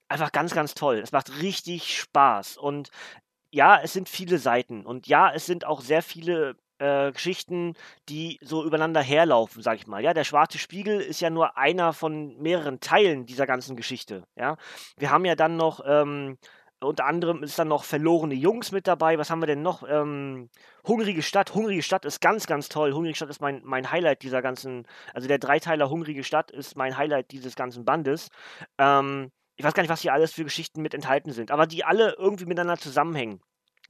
Einfach 0.10 0.32
ganz, 0.32 0.54
ganz 0.54 0.74
toll. 0.76 1.00
Es 1.00 1.12
macht 1.12 1.42
richtig 1.42 1.98
Spaß. 2.00 2.58
Und 2.58 2.90
ja, 3.52 3.80
es 3.82 3.94
sind 3.94 4.10
viele 4.10 4.40
Seiten. 4.40 4.86
Und 4.86 5.08
ja, 5.08 5.32
es 5.34 5.46
sind 5.46 5.66
auch 5.66 5.82
sehr 5.82 6.02
viele 6.04 6.58
äh, 6.84 7.12
Geschichten, 7.12 7.74
die 8.10 8.40
so 8.42 8.64
übereinander 8.64 9.02
herlaufen, 9.02 9.62
sag 9.62 9.78
ich 9.78 9.88
mal. 9.88 10.04
Ja, 10.04 10.14
der 10.14 10.24
schwarze 10.24 10.58
Spiegel 10.58 11.00
ist 11.00 11.22
ja 11.22 11.30
nur 11.30 11.58
einer 11.58 11.94
von 11.94 12.38
mehreren 12.38 12.80
Teilen 12.80 13.26
dieser 13.26 13.46
ganzen 13.46 13.76
Geschichte. 13.76 14.24
Ja, 14.36 14.58
wir 14.98 15.10
haben 15.10 15.26
ja 15.26 15.36
dann 15.36 15.56
noch 15.58 15.82
ähm, 15.86 16.38
unter 16.84 17.06
anderem 17.06 17.44
ist 17.44 17.58
dann 17.58 17.68
noch 17.68 17.84
verlorene 17.84 18.36
Jungs 18.36 18.72
mit 18.72 18.88
dabei. 18.88 19.18
Was 19.18 19.30
haben 19.30 19.42
wir 19.42 19.48
denn 19.48 19.62
noch? 19.62 19.84
Ähm, 19.88 20.50
Hungrige 20.86 21.22
Stadt. 21.22 21.54
Hungrige 21.54 21.82
Stadt 21.82 22.06
ist 22.06 22.20
ganz, 22.20 22.46
ganz 22.46 22.70
toll. 22.70 22.94
Hungrige 22.94 23.16
Stadt 23.16 23.30
ist 23.30 23.42
mein, 23.42 23.62
mein 23.64 23.90
Highlight 23.90 24.22
dieser 24.22 24.42
ganzen, 24.42 24.86
also 25.14 25.28
der 25.28 25.40
Dreiteiler 25.40 25.90
Hungrige 25.90 26.24
Stadt 26.24 26.52
ist 26.52 26.76
mein 26.76 26.98
Highlight 26.98 27.32
dieses 27.32 27.56
ganzen 27.56 27.86
Bandes. 27.86 28.30
Ähm, 28.78 29.32
ich 29.56 29.64
weiß 29.64 29.74
gar 29.74 29.84
nicht, 29.84 29.90
was 29.90 30.02
hier 30.02 30.14
alles 30.14 30.34
für 30.34 30.44
Geschichten 30.44 30.82
mit 30.82 30.94
enthalten 30.94 31.32
sind, 31.32 31.52
aber 31.52 31.68
die 31.68 31.86
alle 31.86 32.16
irgendwie 32.18 32.46
miteinander 32.46 32.78
zusammenhängen. 32.78 33.40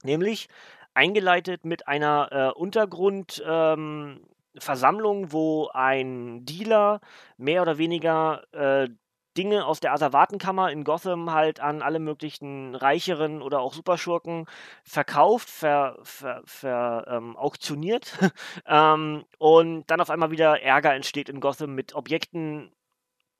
Nämlich 0.02 0.48
eingeleitet 0.94 1.64
mit 1.64 1.88
einer 1.88 2.28
äh, 2.30 2.58
Untergrund, 2.58 3.42
ähm, 3.46 4.20
wo 4.56 5.68
ein 5.72 6.44
Dealer 6.44 7.00
mehr 7.36 7.62
oder 7.62 7.78
weniger 7.78 8.44
äh, 8.52 8.88
Dinge 9.36 9.66
aus 9.66 9.80
der 9.80 9.92
Asservatenkammer 9.92 10.70
in 10.70 10.84
Gotham 10.84 11.32
halt 11.32 11.58
an 11.60 11.82
alle 11.82 11.98
möglichen 11.98 12.74
reicheren 12.74 13.42
oder 13.42 13.60
auch 13.60 13.74
Superschurken 13.74 14.46
verkauft, 14.84 15.50
ver, 15.50 15.98
ver, 16.02 16.42
ver 16.44 17.06
ähm, 17.08 17.36
auktioniert. 17.36 18.18
Ähm, 18.66 19.24
und 19.38 19.84
dann 19.90 20.00
auf 20.00 20.10
einmal 20.10 20.30
wieder 20.30 20.60
Ärger 20.62 20.94
entsteht 20.94 21.28
in 21.28 21.40
Gotham 21.40 21.74
mit 21.74 21.94
Objekten, 21.94 22.72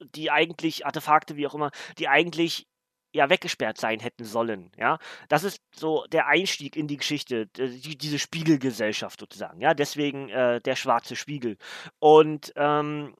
die 0.01 0.31
eigentlich, 0.31 0.87
Artefakte, 0.87 1.37
wie 1.37 1.47
auch 1.47 1.55
immer, 1.55 1.71
die 1.99 2.09
eigentlich 2.09 2.67
ja 3.15 3.31
weggesperrt 3.31 3.79
sein 3.79 4.01
hätten 4.01 4.25
sollen. 4.25 4.71
Ja, 4.77 4.99
das 5.29 5.45
ist 5.45 5.63
so 5.75 6.05
der 6.11 6.27
Einstieg 6.27 6.77
in 6.77 6.89
die 6.89 6.97
Geschichte, 6.97 7.47
die, 7.47 7.97
diese 7.97 8.19
Spiegelgesellschaft 8.19 9.21
sozusagen. 9.21 9.61
Ja, 9.61 9.73
deswegen 9.73 10.29
äh, 10.29 10.61
der 10.61 10.77
schwarze 10.77 11.17
Spiegel. 11.17 11.57
Und 12.01 12.53
ähm, 12.57 13.15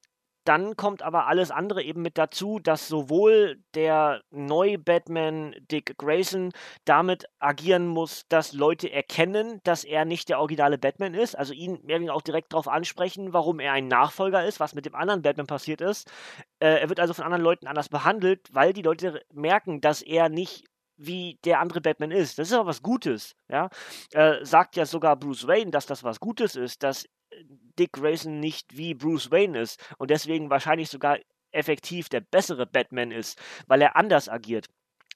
dann 0.45 0.77
kommt 0.77 1.03
aber 1.03 1.27
alles 1.27 1.51
andere 1.51 1.83
eben 1.83 2.03
mit 2.03 2.19
dazu, 2.19 2.59
dass 2.59 2.89
sowohl 2.89 3.63
der 3.75 4.23
neue 4.31 4.79
Batman 4.79 5.55
Dick 5.71 5.97
Grayson 5.99 6.53
damit 6.85 7.25
agieren 7.39 7.87
muss, 7.87 8.27
dass 8.29 8.53
Leute 8.53 8.91
erkennen, 8.91 9.61
dass 9.65 9.85
er 9.85 10.05
nicht 10.05 10.29
der 10.29 10.41
originale 10.41 10.79
Batman 10.79 11.15
ist, 11.15 11.37
also 11.37 11.53
ihn 11.53 11.81
mehr 11.85 12.15
auch 12.15 12.23
direkt 12.23 12.53
darauf 12.53 12.69
ansprechen, 12.69 13.33
warum 13.33 13.61
er 13.61 13.73
ein 13.73 13.89
Nachfolger 13.89 14.45
ist, 14.45 14.61
was 14.61 14.75
mit 14.75 14.87
dem 14.87 14.95
anderen 14.95 15.23
Batman 15.23 15.47
passiert 15.47 15.81
ist. 15.81 16.11
Äh, 16.59 16.81
er 16.81 16.89
wird 16.89 17.01
also 17.01 17.15
von 17.15 17.25
anderen 17.25 17.45
Leuten 17.45 17.67
anders 17.67 17.89
behandelt, 17.89 18.49
weil 18.53 18.73
die 18.73 18.83
Leute 18.83 19.23
merken, 19.33 19.81
dass 19.81 20.03
er 20.03 20.29
nicht 20.29 20.65
wie 20.97 21.39
der 21.45 21.61
andere 21.61 21.81
Batman 21.81 22.11
ist. 22.11 22.39
Das 22.39 22.49
ist 22.49 22.55
aber 22.55 22.67
was 22.67 22.83
Gutes, 22.83 23.35
ja. 23.49 23.69
Äh, 24.13 24.45
sagt 24.45 24.77
ja 24.77 24.87
sogar 24.87 25.17
Bruce 25.17 25.47
Wayne, 25.47 25.71
dass 25.71 25.87
das 25.87 26.05
was 26.05 26.21
Gutes 26.21 26.57
ist, 26.57 26.83
dass 26.83 27.07
Dick 27.79 27.93
Grayson 27.93 28.41
nicht 28.41 28.77
wie 28.77 28.95
Bruce 28.95 29.31
Wayne 29.31 29.61
ist 29.61 29.83
und 29.99 30.11
deswegen 30.11 30.51
wahrscheinlich 30.51 30.91
sogar 30.91 31.19
effektiv 31.53 32.09
der 32.09 32.21
bessere 32.21 32.67
Batman 32.67 33.11
ist, 33.11 33.41
weil 33.67 33.83
er 33.83 33.97
anders 33.97 34.29
agiert. 34.29 34.69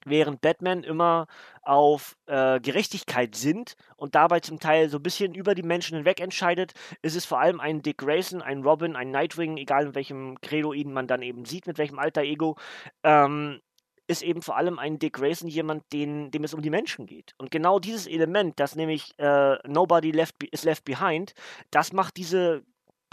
Während 0.04 0.40
Batman 0.40 0.84
immer 0.84 1.26
auf 1.62 2.16
äh, 2.26 2.60
Gerechtigkeit 2.60 3.34
sinnt 3.34 3.74
und 3.96 4.14
dabei 4.14 4.40
zum 4.40 4.60
Teil 4.60 4.88
so 4.88 4.98
ein 4.98 5.02
bisschen 5.02 5.34
über 5.34 5.56
die 5.56 5.64
Menschen 5.64 5.96
hinweg 5.96 6.20
entscheidet, 6.20 6.72
ist 7.02 7.16
es 7.16 7.26
vor 7.26 7.40
allem 7.40 7.58
ein 7.58 7.82
Dick 7.82 7.98
Grayson, 7.98 8.40
ein 8.40 8.62
Robin, 8.62 8.94
ein 8.94 9.10
Nightwing, 9.10 9.56
egal 9.56 9.86
in 9.86 9.94
welchem 9.96 10.40
Credo 10.40 10.72
ihn 10.72 10.92
man 10.92 11.08
dann 11.08 11.22
eben 11.22 11.44
sieht, 11.44 11.66
mit 11.66 11.78
welchem 11.78 11.98
Alter 11.98 12.22
Ego, 12.22 12.56
ähm, 13.02 13.60
ist 14.08 14.22
eben 14.22 14.42
vor 14.42 14.56
allem 14.56 14.78
ein 14.78 14.98
Dick 14.98 15.14
Grayson 15.14 15.48
jemand, 15.48 15.92
den, 15.92 16.30
dem 16.30 16.42
es 16.42 16.54
um 16.54 16.62
die 16.62 16.70
Menschen 16.70 17.06
geht. 17.06 17.34
Und 17.38 17.50
genau 17.50 17.78
dieses 17.78 18.06
Element, 18.06 18.58
das 18.58 18.74
nämlich 18.74 19.16
äh, 19.18 19.56
Nobody 19.68 20.10
left 20.10 20.42
is 20.50 20.64
left 20.64 20.84
behind, 20.84 21.34
das 21.70 21.92
macht 21.92 22.16
diese 22.16 22.64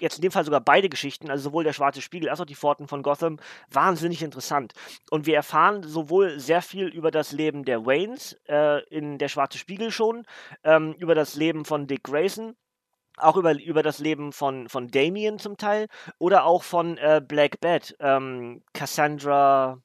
jetzt 0.02 0.18
in 0.18 0.24
dem 0.24 0.32
Fall 0.32 0.44
sogar 0.44 0.62
beide 0.62 0.90
Geschichten, 0.90 1.30
also 1.30 1.46
sowohl 1.46 1.64
der 1.64 1.74
Schwarze 1.74 2.02
Spiegel 2.02 2.30
als 2.30 2.42
auch 2.42 2.46
die 2.46 2.56
Pforten 2.56 2.88
von 2.88 3.02
Gotham, 3.04 3.38
wahnsinnig 3.70 4.24
interessant. 4.24 4.74
Und 5.10 5.25
wir 5.25 5.36
erfahren 5.36 5.84
sowohl 5.84 6.40
sehr 6.40 6.62
viel 6.62 6.88
über 6.88 7.12
das 7.12 7.32
Leben 7.32 7.64
der 7.64 7.86
Waynes 7.86 8.34
äh, 8.48 8.84
in 8.90 9.18
der 9.18 9.30
Schwarze 9.30 9.58
Spiegel 9.58 9.92
schon, 9.92 10.25
ähm, 10.64 10.94
über 10.98 11.16
das 11.16 11.36
Leben 11.36 11.66
von 11.66 11.88
Dick 11.88 12.04
Grayson, 12.04 12.56
auch 13.17 13.38
über, 13.38 13.60
über 13.62 13.84
das 13.84 14.00
Leben 14.00 14.31
von, 14.31 14.69
von 14.69 14.88
Damien 14.89 15.39
zum 15.39 15.57
Teil 15.57 15.88
oder 16.17 16.45
auch 16.45 16.63
von 16.63 16.98
äh, 16.98 17.22
Black 17.25 17.60
Bat, 17.60 17.95
ähm, 18.00 18.63
Cassandra, 18.74 19.81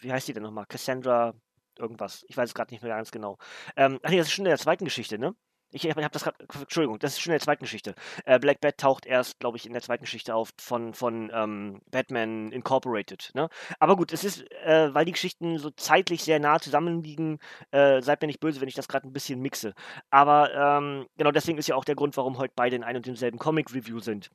wie 0.00 0.12
heißt 0.12 0.28
die 0.28 0.32
denn 0.32 0.42
nochmal? 0.42 0.66
Cassandra 0.66 1.34
irgendwas. 1.78 2.24
Ich 2.28 2.36
weiß 2.36 2.50
es 2.50 2.54
gerade 2.54 2.72
nicht 2.72 2.82
mehr 2.82 2.94
ganz 2.94 3.10
genau. 3.10 3.38
Ähm, 3.76 3.98
ach 4.02 4.10
nee, 4.10 4.18
das 4.18 4.28
ist 4.28 4.32
schon 4.32 4.44
in 4.44 4.50
der 4.50 4.58
zweiten 4.58 4.84
Geschichte, 4.84 5.18
ne? 5.18 5.34
Ich, 5.72 5.84
ich 5.84 5.90
habe 5.90 6.08
das 6.10 6.24
gerade, 6.24 6.36
Entschuldigung, 6.60 6.98
das 6.98 7.12
ist 7.12 7.20
schon 7.20 7.30
in 7.30 7.38
der 7.38 7.40
zweiten 7.40 7.62
Geschichte. 7.64 7.94
Äh, 8.24 8.38
Black 8.38 8.60
Bat 8.60 8.78
taucht 8.78 9.06
erst, 9.06 9.38
glaube 9.38 9.56
ich, 9.56 9.66
in 9.66 9.72
der 9.72 9.82
zweiten 9.82 10.04
Geschichte 10.04 10.34
auf 10.34 10.50
von, 10.58 10.94
von 10.94 11.30
ähm, 11.32 11.80
Batman 11.90 12.50
Incorporated. 12.50 13.30
Ne? 13.34 13.48
Aber 13.78 13.96
gut, 13.96 14.12
es 14.12 14.24
ist, 14.24 14.50
äh, 14.64 14.92
weil 14.92 15.04
die 15.04 15.12
Geschichten 15.12 15.58
so 15.58 15.70
zeitlich 15.70 16.24
sehr 16.24 16.40
nah 16.40 16.58
zusammenliegen, 16.58 17.38
äh, 17.70 18.02
seid 18.02 18.20
mir 18.20 18.26
nicht 18.26 18.40
böse, 18.40 18.60
wenn 18.60 18.68
ich 18.68 18.74
das 18.74 18.88
gerade 18.88 19.06
ein 19.06 19.12
bisschen 19.12 19.40
mixe. 19.40 19.74
Aber 20.10 20.52
ähm, 20.54 21.06
genau 21.16 21.30
deswegen 21.30 21.58
ist 21.58 21.68
ja 21.68 21.76
auch 21.76 21.84
der 21.84 21.94
Grund, 21.94 22.16
warum 22.16 22.38
heute 22.38 22.52
beide 22.56 22.76
in 22.76 22.84
einem 22.84 23.00
und 23.00 23.06
demselben 23.06 23.38
Comic-Review 23.38 24.00
sind 24.00 24.30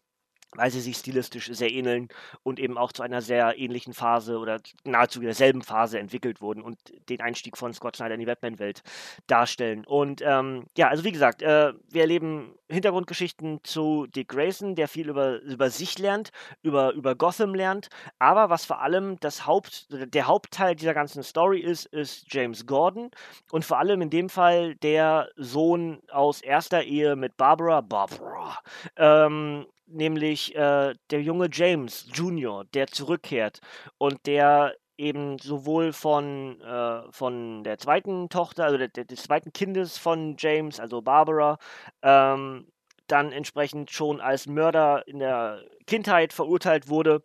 weil 0.57 0.71
sie 0.71 0.81
sich 0.81 0.97
stilistisch 0.97 1.49
sehr 1.51 1.71
ähneln 1.71 2.09
und 2.43 2.59
eben 2.59 2.77
auch 2.77 2.91
zu 2.91 3.03
einer 3.03 3.21
sehr 3.21 3.57
ähnlichen 3.57 3.93
Phase 3.93 4.37
oder 4.37 4.59
nahezu 4.83 5.19
derselben 5.19 5.61
Phase 5.61 5.99
entwickelt 5.99 6.41
wurden 6.41 6.61
und 6.61 6.77
den 7.09 7.21
Einstieg 7.21 7.57
von 7.57 7.73
Scott 7.73 7.95
Snyder 7.95 8.15
in 8.15 8.19
die 8.19 8.25
Batman-Welt 8.25 8.81
darstellen. 9.27 9.85
Und 9.85 10.21
ähm, 10.25 10.65
ja, 10.77 10.89
also 10.89 11.03
wie 11.03 11.11
gesagt, 11.11 11.41
äh, 11.41 11.73
wir 11.89 12.01
erleben 12.01 12.55
Hintergrundgeschichten 12.69 13.59
zu 13.63 14.07
Dick 14.07 14.29
Grayson, 14.29 14.75
der 14.75 14.87
viel 14.87 15.09
über, 15.09 15.39
über 15.41 15.69
sich 15.69 15.99
lernt, 15.99 16.31
über, 16.63 16.93
über 16.93 17.15
Gotham 17.15 17.53
lernt, 17.53 17.89
aber 18.17 18.49
was 18.49 18.65
vor 18.65 18.81
allem 18.81 19.19
das 19.19 19.45
Haupt, 19.45 19.87
der 19.91 20.27
Hauptteil 20.27 20.75
dieser 20.75 20.93
ganzen 20.93 21.21
Story 21.23 21.59
ist, 21.59 21.85
ist 21.85 22.33
James 22.33 22.65
Gordon 22.65 23.11
und 23.51 23.65
vor 23.65 23.77
allem 23.79 24.01
in 24.01 24.09
dem 24.09 24.29
Fall 24.29 24.75
der 24.75 25.29
Sohn 25.35 26.01
aus 26.11 26.41
erster 26.41 26.83
Ehe 26.83 27.15
mit 27.15 27.37
Barbara, 27.37 27.81
Barbara, 27.81 28.59
ähm, 28.97 29.65
nämlich 29.87 30.55
äh, 30.55 30.93
der 31.11 31.21
junge 31.21 31.49
James 31.51 32.07
Jr., 32.13 32.65
der 32.73 32.87
zurückkehrt 32.87 33.59
und 33.97 34.25
der 34.25 34.75
eben 34.97 35.39
sowohl 35.39 35.93
von, 35.93 36.61
äh, 36.61 37.11
von 37.11 37.63
der 37.63 37.77
zweiten 37.77 38.29
Tochter, 38.29 38.65
also 38.65 38.77
der, 38.77 38.87
der, 38.87 39.05
des 39.05 39.23
zweiten 39.23 39.51
Kindes 39.53 39.97
von 39.97 40.35
James, 40.37 40.79
also 40.79 41.01
Barbara, 41.01 41.57
ähm, 42.01 42.67
dann 43.07 43.31
entsprechend 43.31 43.91
schon 43.91 44.21
als 44.21 44.47
Mörder 44.47 45.07
in 45.07 45.19
der 45.19 45.63
Kindheit 45.85 46.33
verurteilt 46.33 46.89
wurde. 46.89 47.21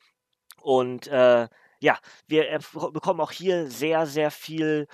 Und 0.60 1.06
äh, 1.06 1.48
ja, 1.80 1.98
wir 2.26 2.58
bekommen 2.92 3.20
auch 3.20 3.32
hier 3.32 3.70
sehr, 3.70 4.06
sehr 4.06 4.30
viel 4.30 4.86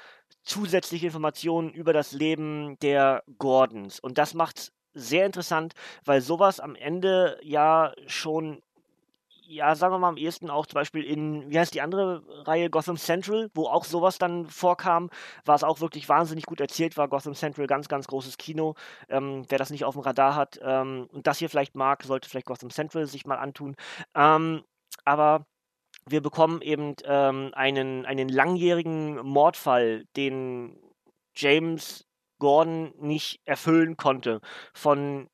zusätzliche 0.44 1.06
Informationen 1.06 1.70
über 1.70 1.92
das 1.92 2.12
Leben 2.12 2.78
der 2.80 3.24
Gordons. 3.38 3.98
Und 3.98 4.18
das 4.18 4.34
macht 4.34 4.72
sehr 4.96 5.26
interessant, 5.26 5.74
weil 6.04 6.20
sowas 6.20 6.60
am 6.60 6.74
Ende 6.74 7.38
ja 7.42 7.92
schon 8.06 8.62
ja, 9.48 9.74
sagen 9.74 9.94
wir 9.94 9.98
mal 9.98 10.08
am 10.08 10.16
ehesten 10.16 10.50
auch 10.50 10.66
zum 10.66 10.74
Beispiel 10.74 11.04
in, 11.04 11.50
wie 11.50 11.58
heißt 11.58 11.74
die 11.74 11.80
andere 11.80 12.22
Reihe, 12.46 12.70
Gotham 12.70 12.96
Central, 12.96 13.50
wo 13.54 13.66
auch 13.66 13.84
sowas 13.84 14.18
dann 14.18 14.46
vorkam, 14.46 15.10
war 15.44 15.54
es 15.54 15.64
auch 15.64 15.80
wirklich 15.80 16.08
wahnsinnig 16.08 16.46
gut 16.46 16.60
erzählt, 16.60 16.96
war 16.96 17.08
Gotham 17.08 17.34
Central 17.34 17.66
ganz, 17.66 17.88
ganz 17.88 18.06
großes 18.06 18.38
Kino. 18.38 18.74
Ähm, 19.08 19.44
wer 19.48 19.58
das 19.58 19.70
nicht 19.70 19.84
auf 19.84 19.94
dem 19.94 20.02
Radar 20.02 20.34
hat 20.34 20.58
ähm, 20.62 21.08
und 21.12 21.26
das 21.26 21.38
hier 21.38 21.48
vielleicht 21.48 21.76
mag, 21.76 22.02
sollte 22.02 22.28
vielleicht 22.28 22.46
Gotham 22.46 22.70
Central 22.70 23.06
sich 23.06 23.26
mal 23.26 23.38
antun. 23.38 23.76
Ähm, 24.14 24.64
aber 25.04 25.46
wir 26.08 26.22
bekommen 26.22 26.62
eben 26.62 26.94
ähm, 27.04 27.50
einen, 27.54 28.06
einen 28.06 28.28
langjährigen 28.28 29.16
Mordfall, 29.26 30.04
den 30.16 30.78
James 31.34 32.05
Gordon 32.38 32.92
nicht 32.98 33.40
erfüllen 33.44 33.96
konnte 33.96 34.40
von 34.74 35.28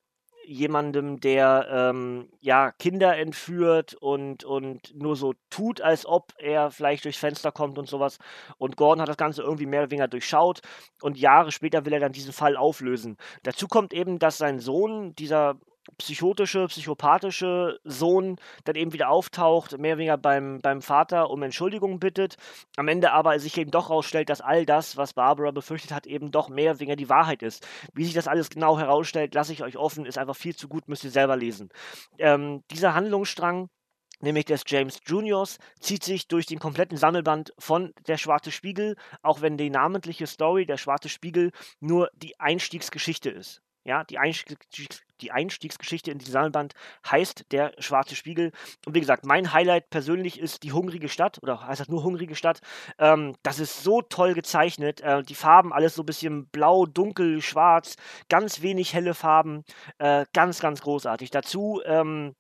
jemandem, 0.45 1.21
der 1.21 1.69
ähm, 1.71 2.29
ja 2.41 2.73
Kinder 2.73 3.17
entführt 3.17 3.95
und, 3.95 4.45
und 4.45 4.95
nur 4.95 5.17
so 5.17 5.35
tut, 5.51 5.81
als 5.81 6.07
ob 6.07 6.33
er 6.39 6.71
vielleicht 6.71 7.05
durchs 7.05 7.19
Fenster 7.19 7.53
kommt 7.53 7.79
und 7.79 7.89
sowas. 7.89 8.19
Und 8.59 8.77
Gordon 8.77 9.03
hat 9.03 9.09
das 9.09 9.17
Ganze 9.17 9.43
irgendwie 9.43 9.67
mehr 9.67 9.83
oder 9.83 9.91
weniger 9.91 10.09
durchschaut 10.09 10.61
und 11.01 11.19
Jahre 11.19 11.53
später 11.53 11.85
will 11.85 11.93
er 11.93 12.01
dann 12.01 12.13
diesen 12.13 12.33
Fall 12.33 12.57
auflösen. 12.57 13.17
Dazu 13.43 13.69
kommt 13.69 13.93
eben, 13.93 14.19
dass 14.19 14.39
sein 14.39 14.59
Sohn, 14.59 15.15
dieser 15.15 15.59
psychotische, 15.99 16.67
psychopathische 16.69 17.79
Sohn 17.85 18.37
dann 18.65 18.77
eben 18.77 18.93
wieder 18.93 19.09
auftaucht, 19.09 19.79
mehr 19.79 19.93
oder 19.93 19.99
weniger 19.99 20.17
beim, 20.17 20.61
beim 20.61 20.83
Vater 20.83 21.31
um 21.31 21.43
Entschuldigung 21.43 21.99
bittet, 21.99 22.37
am 22.77 22.89
Ende 22.89 23.13
aber 23.13 23.39
sich 23.39 23.57
eben 23.59 23.71
doch 23.71 23.89
herausstellt, 23.89 24.29
dass 24.29 24.41
all 24.41 24.67
das, 24.67 24.97
was 24.97 25.15
Barbara 25.15 25.51
befürchtet 25.51 25.93
hat, 25.93 26.07
eben 26.07 26.31
doch 26.31 26.49
mehr 26.49 26.73
oder 26.73 26.81
weniger 26.81 26.97
die 26.97 27.09
Wahrheit 27.09 27.43
ist. 27.43 27.67
Wie 27.95 28.05
sich 28.05 28.15
das 28.15 28.29
alles 28.29 28.51
genau 28.51 28.79
herausstellt, 28.79 29.35
lasse 29.35 29.53
ich 29.53 29.63
euch 29.63 29.77
offen, 29.77 30.07
ist 30.07 30.19
einfach 30.19 30.37
viel 30.37 30.55
zu 30.57 30.69
gut, 30.69 30.89
müsst 30.89 31.05
ihr 31.05 31.11
selber 31.11 31.37
lesen. 31.37 31.71
Ähm, 32.19 32.63
dieser 32.71 32.95
Handlungsstrang 32.95 33.69
nämlich 34.23 34.45
des 34.45 34.63
James 34.67 35.01
Juniors, 35.05 35.59
zieht 35.81 36.05
sich 36.05 36.29
durch 36.29 36.47
den 36.47 36.59
kompletten 36.59 36.97
Sammelband 36.97 37.53
von 37.59 37.93
Der 38.07 38.17
Schwarze 38.17 38.51
Spiegel, 38.51 38.97
auch 39.21 39.41
wenn 39.41 39.57
die 39.57 39.69
namentliche 39.69 40.27
Story 40.27 40.65
Der 40.65 40.77
Schwarze 40.77 41.09
Spiegel 41.09 41.51
nur 41.81 42.09
die 42.15 42.39
Einstiegsgeschichte 42.39 43.31
ist. 43.31 43.63
Ja, 43.85 44.05
die, 44.05 44.19
Einstiegs 44.19 45.03
die 45.23 45.33
Einstiegsgeschichte 45.33 46.11
in 46.11 46.19
diesem 46.19 46.33
Sammelband 46.33 46.75
heißt 47.11 47.47
Der 47.53 47.73
Schwarze 47.79 48.17
Spiegel. 48.17 48.53
Und 48.85 48.95
wie 48.95 49.01
gesagt, 49.01 49.25
mein 49.25 49.53
Highlight 49.53 49.89
persönlich 49.91 50.39
ist 50.39 50.63
die 50.63 50.73
Hungrige 50.73 51.09
Stadt, 51.09 51.39
oder 51.43 51.67
heißt 51.67 51.81
das 51.81 51.89
nur 51.89 52.03
Hungrige 52.03 52.35
Stadt. 52.35 52.61
Ähm, 52.99 53.37
das 53.43 53.59
ist 53.59 53.83
so 53.83 54.03
toll 54.03 54.35
gezeichnet. 54.35 55.01
Äh, 55.01 55.23
die 55.23 55.35
Farben 55.35 55.73
alles 55.73 55.95
so 55.95 56.03
ein 56.03 56.07
bisschen 56.07 56.47
blau, 56.47 56.87
dunkel, 56.87 57.41
schwarz, 57.41 57.97
ganz 58.29 58.63
wenig 58.63 58.95
helle 58.95 59.15
Farben. 59.15 59.65
Äh, 59.99 60.27
ganz, 60.33 60.61
ganz 60.61 60.83
großartig. 60.83 61.31
Dazu 61.31 61.81
ähm, 61.85 62.35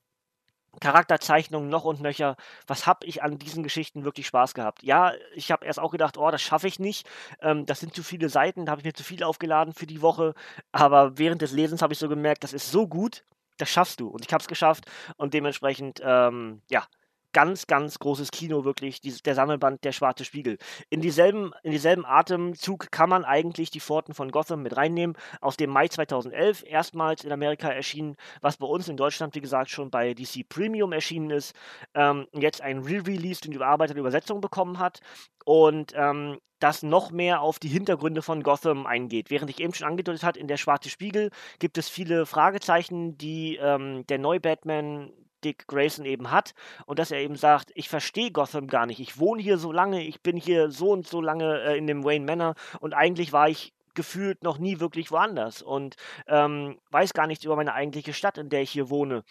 Charakterzeichnungen 0.81 1.69
noch 1.69 1.85
und 1.85 2.01
nöcher. 2.01 2.37
Was 2.67 2.87
habe 2.87 3.07
ich 3.07 3.23
an 3.23 3.39
diesen 3.39 3.63
Geschichten 3.63 4.05
wirklich 4.05 4.27
Spaß 4.27 4.55
gehabt? 4.55 4.83
Ja, 4.83 5.13
ich 5.35 5.51
habe 5.53 5.67
erst 5.67 5.79
auch 5.79 5.91
gedacht, 5.91 6.17
oh, 6.19 6.31
das 6.31 6.43
schaffe 6.43 6.69
ich 6.69 6.79
nicht. 6.79 7.09
Ähm, 7.41 7.67
das 7.67 7.81
sind 7.81 7.95
zu 7.95 8.03
viele 8.03 8.29
Seiten, 8.29 8.67
da 8.67 8.73
habe 8.73 8.81
ich 8.81 8.87
mir 8.87 8.95
zu 8.95 9.05
viel 9.05 9.23
aufgeladen 9.23 9.75
für 9.75 9.87
die 9.87 10.03
Woche. 10.03 10.35
Aber 10.73 11.19
während 11.19 11.43
des 11.43 11.53
Lesens 11.53 11.83
habe 11.83 11.93
ich 11.93 11.99
so 11.99 12.09
gemerkt, 12.09 12.45
das 12.45 12.53
ist 12.53 12.71
so 12.71 12.87
gut. 12.89 13.25
das 13.59 13.71
schaffst 13.71 14.01
du. 14.01 14.09
Und 14.09 14.25
ich 14.25 14.33
habe 14.33 14.43
es 14.43 14.49
geschafft 14.49 14.87
und 15.17 15.35
dementsprechend, 15.35 16.01
ähm, 16.05 16.63
ja, 16.71 16.87
ganz, 17.33 17.67
ganz 17.67 17.99
großes 17.99 18.31
Kino, 18.31 18.65
wirklich, 18.65 19.01
dieses, 19.01 19.23
der 19.23 19.35
Sammelband 19.35 19.85
Der 19.85 19.93
Schwarze 19.93 20.25
Spiegel. 20.25 20.59
In 20.91 21.01
dieselben, 21.01 21.53
in 21.63 21.73
dieselben 21.73 22.05
Atemzug 22.05 22.91
kann 22.91 23.09
man 23.09 23.25
eigentlich 23.25 23.71
die 23.71 23.81
Pforten 23.81 24.15
von 24.15 24.31
Gotham 24.31 24.63
mit 24.63 24.77
reinnehmen, 24.77 25.17
aus 25.41 25.57
dem 25.57 25.71
Mai 25.71 25.89
2011 25.89 26.65
erstmals 26.67 27.25
in 27.25 27.33
Amerika 27.33 27.69
erschienen, 27.69 28.17
was 28.41 28.57
bei 28.57 28.67
uns 28.67 28.89
in 28.89 28.97
Deutschland, 28.97 29.35
wie 29.35 29.41
gesagt, 29.41 29.71
schon 29.71 29.91
bei 29.91 30.15
DC 30.15 30.49
Premium 30.49 30.93
erschienen 30.93 31.31
ist, 31.31 31.55
ähm, 31.95 32.27
jetzt 32.33 32.61
ein 32.61 32.79
Re-Release 32.79 33.41
und 33.47 33.55
überarbeitete 33.55 34.01
Übersetzung 34.01 34.41
bekommen 34.41 34.79
hat 34.79 35.01
und 35.45 35.93
ähm, 35.97 36.39
das 36.63 36.83
noch 36.83 37.11
mehr 37.11 37.41
auf 37.41 37.59
die 37.59 37.69
Hintergründe 37.69 38.23
von 38.23 38.43
Gotham 38.43 38.87
eingeht. 38.87 39.31
Während 39.31 39.51
ich 39.51 39.61
eben 39.61 39.75
schon 39.75 39.89
angedeutet 39.89 40.23
habe, 40.23 40.39
in 40.39 40.47
der 40.47 40.57
Schwarze 40.57 40.91
Spiegel 40.91 41.31
gibt 41.59 41.77
es 41.77 41.89
viele 41.89 42.25
Fragezeichen, 42.25 43.19
die 43.19 43.57
ähm, 43.57 44.07
der 44.07 44.19
Neu-Batman 44.19 45.11
Dick 45.45 45.67
Grayson 45.67 46.05
eben 46.05 46.31
hat 46.31 46.55
und 46.87 46.99
dass 46.99 47.11
er 47.11 47.21
eben 47.21 47.37
sagt, 47.37 47.71
ich 47.75 47.89
verstehe 47.89 48.31
Gotham 48.31 48.67
gar 48.67 48.87
nicht, 48.87 49.01
ich 49.01 49.19
wohne 49.19 49.43
hier 49.43 49.59
so 49.59 49.73
lange, 49.73 50.03
ich 50.03 50.23
bin 50.23 50.37
hier 50.37 50.71
so 50.71 50.91
und 50.91 51.07
so 51.07 51.21
lange 51.21 51.61
äh, 51.63 51.79
in 51.79 51.87
dem 51.87 52.05
Wayne 52.05 52.25
Manor 52.25 52.55
und 52.81 52.95
eigentlich 52.95 53.33
war 53.33 53.49
ich 53.49 53.73
gefühlt 53.95 54.43
noch 54.43 54.59
nie 54.59 54.81
wirklich 54.81 55.11
woanders 55.11 55.63
und 55.63 55.97
ähm, 56.27 56.79
weiß 56.91 57.13
gar 57.13 57.27
nichts 57.27 57.45
über 57.45 57.57
meine 57.57 57.75
eigentliche 57.75 58.13
Stadt, 58.13 58.39
in 58.39 58.49
der 58.49 58.63
ich 58.63 58.71
hier 58.71 58.91
wohne. 58.91 59.23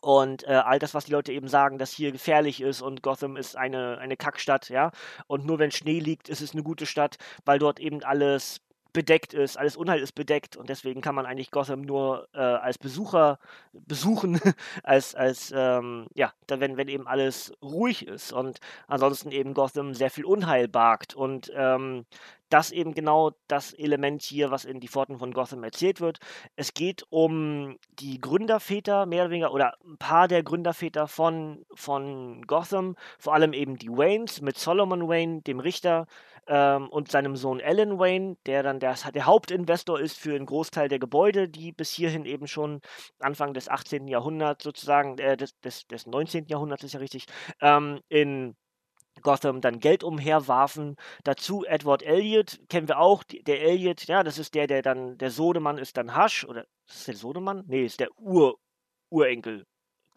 Und 0.00 0.44
äh, 0.44 0.52
all 0.52 0.78
das, 0.78 0.94
was 0.94 1.06
die 1.06 1.12
Leute 1.12 1.32
eben 1.32 1.48
sagen, 1.48 1.78
dass 1.78 1.92
hier 1.92 2.12
gefährlich 2.12 2.60
ist 2.60 2.82
und 2.82 3.02
Gotham 3.02 3.36
ist 3.36 3.56
eine, 3.56 3.98
eine 3.98 4.16
Kackstadt, 4.16 4.68
ja. 4.68 4.92
Und 5.26 5.44
nur 5.44 5.58
wenn 5.58 5.72
Schnee 5.72 5.98
liegt, 5.98 6.28
ist 6.28 6.40
es 6.40 6.52
eine 6.52 6.62
gute 6.62 6.86
Stadt, 6.86 7.16
weil 7.44 7.58
dort 7.58 7.80
eben 7.80 8.02
alles 8.04 8.60
bedeckt 8.92 9.34
ist, 9.34 9.58
alles 9.58 9.76
Unheil 9.76 10.00
ist 10.00 10.12
bedeckt 10.12 10.56
und 10.56 10.68
deswegen 10.68 11.00
kann 11.00 11.14
man 11.14 11.26
eigentlich 11.26 11.50
Gotham 11.50 11.82
nur 11.82 12.28
äh, 12.32 12.38
als 12.38 12.78
Besucher 12.78 13.38
besuchen, 13.72 14.40
als, 14.82 15.14
als 15.14 15.52
ähm, 15.54 16.06
ja, 16.14 16.32
wenn, 16.48 16.76
wenn 16.76 16.88
eben 16.88 17.06
alles 17.06 17.52
ruhig 17.62 18.06
ist 18.06 18.32
und 18.32 18.60
ansonsten 18.86 19.30
eben 19.30 19.54
Gotham 19.54 19.94
sehr 19.94 20.10
viel 20.10 20.24
Unheil 20.24 20.68
bargt 20.68 21.14
und 21.14 21.52
ähm, 21.54 22.06
das 22.48 22.70
eben 22.70 22.94
genau 22.94 23.32
das 23.46 23.72
Element 23.74 24.22
hier, 24.22 24.50
was 24.50 24.64
in 24.64 24.80
die 24.80 24.88
Pforten 24.88 25.18
von 25.18 25.32
Gotham 25.32 25.64
erzählt 25.64 26.00
wird. 26.00 26.18
Es 26.56 26.72
geht 26.74 27.04
um 27.10 27.78
die 27.98 28.20
Gründerväter, 28.20 29.06
mehr 29.06 29.24
oder 29.24 29.30
weniger, 29.30 29.52
oder 29.52 29.74
ein 29.84 29.98
paar 29.98 30.28
der 30.28 30.42
Gründerväter 30.42 31.08
von, 31.08 31.66
von 31.74 32.46
Gotham, 32.46 32.96
vor 33.18 33.34
allem 33.34 33.52
eben 33.52 33.76
die 33.76 33.90
Waynes 33.90 34.40
mit 34.40 34.58
Solomon 34.58 35.08
Wayne, 35.08 35.42
dem 35.42 35.60
Richter, 35.60 36.06
ähm, 36.48 36.88
und 36.88 37.10
seinem 37.10 37.36
Sohn 37.36 37.60
Alan 37.60 37.98
Wayne, 37.98 38.36
der 38.46 38.62
dann 38.62 38.80
der, 38.80 38.96
der 39.14 39.26
Hauptinvestor 39.26 40.00
ist 40.00 40.18
für 40.18 40.34
einen 40.34 40.46
Großteil 40.46 40.88
der 40.88 40.98
Gebäude, 40.98 41.48
die 41.48 41.72
bis 41.72 41.92
hierhin 41.92 42.24
eben 42.24 42.46
schon 42.46 42.80
Anfang 43.20 43.54
des 43.54 43.68
18. 43.68 44.08
Jahrhunderts 44.08 44.64
sozusagen, 44.64 45.18
äh, 45.18 45.36
des, 45.36 45.58
des, 45.60 45.86
des 45.86 46.06
19. 46.06 46.46
Jahrhunderts 46.48 46.84
ist 46.84 46.94
ja 46.94 47.00
richtig, 47.00 47.26
ähm, 47.60 48.00
in 48.08 48.56
Gotham 49.22 49.60
dann 49.60 49.80
Geld 49.80 50.04
umherwarfen. 50.04 50.96
Dazu 51.24 51.64
Edward 51.64 52.02
Elliot, 52.02 52.58
kennen 52.68 52.88
wir 52.88 52.98
auch. 52.98 53.24
Der 53.24 53.62
Elliot, 53.62 54.04
ja, 54.06 54.22
das 54.22 54.38
ist 54.38 54.54
der, 54.54 54.66
der 54.66 54.82
dann, 54.82 55.18
der 55.18 55.30
Sohnemann 55.30 55.78
ist 55.78 55.96
dann 55.96 56.16
Hush, 56.16 56.44
oder 56.44 56.64
ist 56.88 57.08
der 57.08 57.16
Sohnemann? 57.16 57.64
Nee, 57.66 57.84
ist 57.84 58.00
der 58.00 58.10
Ur, 58.18 58.58
Urenkel 59.10 59.66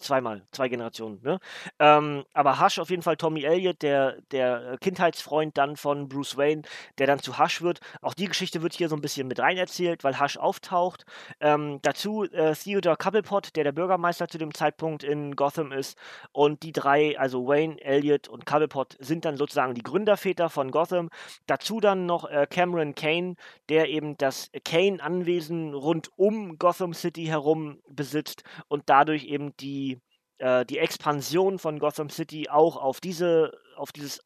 zweimal, 0.02 0.44
zwei 0.52 0.70
Generationen. 0.70 1.20
Ne? 1.24 1.40
Ähm, 1.80 2.26
aber 2.34 2.60
Hush 2.60 2.80
auf 2.80 2.90
jeden 2.90 3.02
Fall 3.02 3.18
Tommy 3.18 3.44
Elliott, 3.44 3.82
der, 3.82 4.22
der 4.32 4.78
Kindheitsfreund 4.82 5.58
dann 5.58 5.76
von 5.76 6.10
Bruce 6.10 6.38
Wayne, 6.38 6.64
der 6.98 7.08
dann 7.08 7.20
zu 7.20 7.40
Hush 7.40 7.62
wird. 7.62 7.80
Auch 8.02 8.14
die 8.14 8.26
Geschichte 8.26 8.62
wird 8.62 8.74
hier 8.74 8.90
so 8.90 8.96
ein 8.96 9.02
bisschen 9.02 9.28
mit 9.28 9.40
rein 9.40 9.58
erzählt, 9.58 10.04
weil 10.04 10.20
Hush 10.20 10.38
auftaucht. 10.38 11.06
Ähm, 11.40 11.80
dazu 11.82 12.24
äh, 12.24 12.54
Theodore 12.54 12.98
Cobblepot, 12.98 13.56
der 13.56 13.64
der 13.64 13.72
Bürgermeister 13.72 14.28
zu 14.28 14.38
dem 14.38 14.54
Zeitpunkt 14.54 15.04
in 15.04 15.36
Gotham 15.36 15.72
ist. 15.72 15.98
Und 16.32 16.64
die 16.64 16.72
drei, 16.72 17.18
also 17.20 17.48
Wayne, 17.48 17.82
Elliott 17.82 18.28
und 18.28 18.46
Cobblepot, 18.46 18.98
sind 19.00 19.26
dann 19.26 19.38
sozusagen 19.38 19.74
die 19.74 19.84
Gründerväter 19.84 20.50
von 20.50 20.72
Gotham. 20.72 21.10
Dazu 21.48 21.80
dann 21.80 22.06
noch 22.06 22.30
äh, 22.30 22.48
Cameron 22.50 22.96
Kane, 22.96 23.36
der 23.70 23.90
eben 23.90 24.18
das 24.18 24.52
Kane-Anwesen 24.64 25.74
rund 25.74 26.12
um 26.16 26.58
Gotham 26.58 26.94
City 26.94 27.26
herum 27.26 27.80
besitzt 27.88 28.44
und 28.68 28.84
dadurch 28.88 29.26
eben 29.26 29.56
die 29.58 29.91
äh, 30.42 30.66
die 30.66 30.80
Expansion 30.80 31.60
von 31.60 31.80
Gotham 31.80 32.10
City 32.10 32.50
auch 32.50 32.76
auf 32.76 33.00
diese, 33.00 33.58
auf 33.76 33.92
dieses 33.92 34.22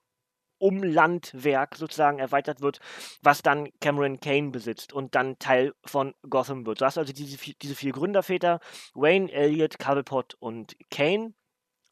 Umlandwerk 0.58 1.76
sozusagen 1.76 2.20
erweitert 2.20 2.62
wird, 2.62 2.80
was 3.22 3.42
dann 3.42 3.70
Cameron 3.82 4.20
Kane 4.20 4.52
besitzt 4.52 4.94
und 4.94 5.14
dann 5.14 5.38
Teil 5.40 5.74
von 5.86 6.16
Gotham 6.30 6.66
wird. 6.66 6.82
Du 6.82 6.86
hast 6.86 6.98
also 6.98 7.14
diese, 7.14 7.38
diese 7.62 7.76
vier 7.76 7.92
Gründerväter, 7.92 8.60
Wayne, 8.94 9.32
Elliot, 9.32 9.78
Cobblepot 9.78 10.36
und 10.40 10.76
Kane. 10.90 11.34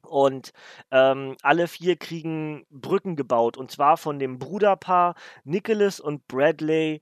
Und 0.01 0.51
ähm, 0.91 1.37
alle 1.43 1.67
vier 1.67 1.95
kriegen 1.95 2.65
Brücken 2.69 3.15
gebaut, 3.15 3.57
und 3.57 3.71
zwar 3.71 3.95
von 3.97 4.19
dem 4.19 4.37
Bruderpaar 4.37 5.15
Nicholas 5.43 5.99
und 5.99 6.27
Bradley 6.27 7.01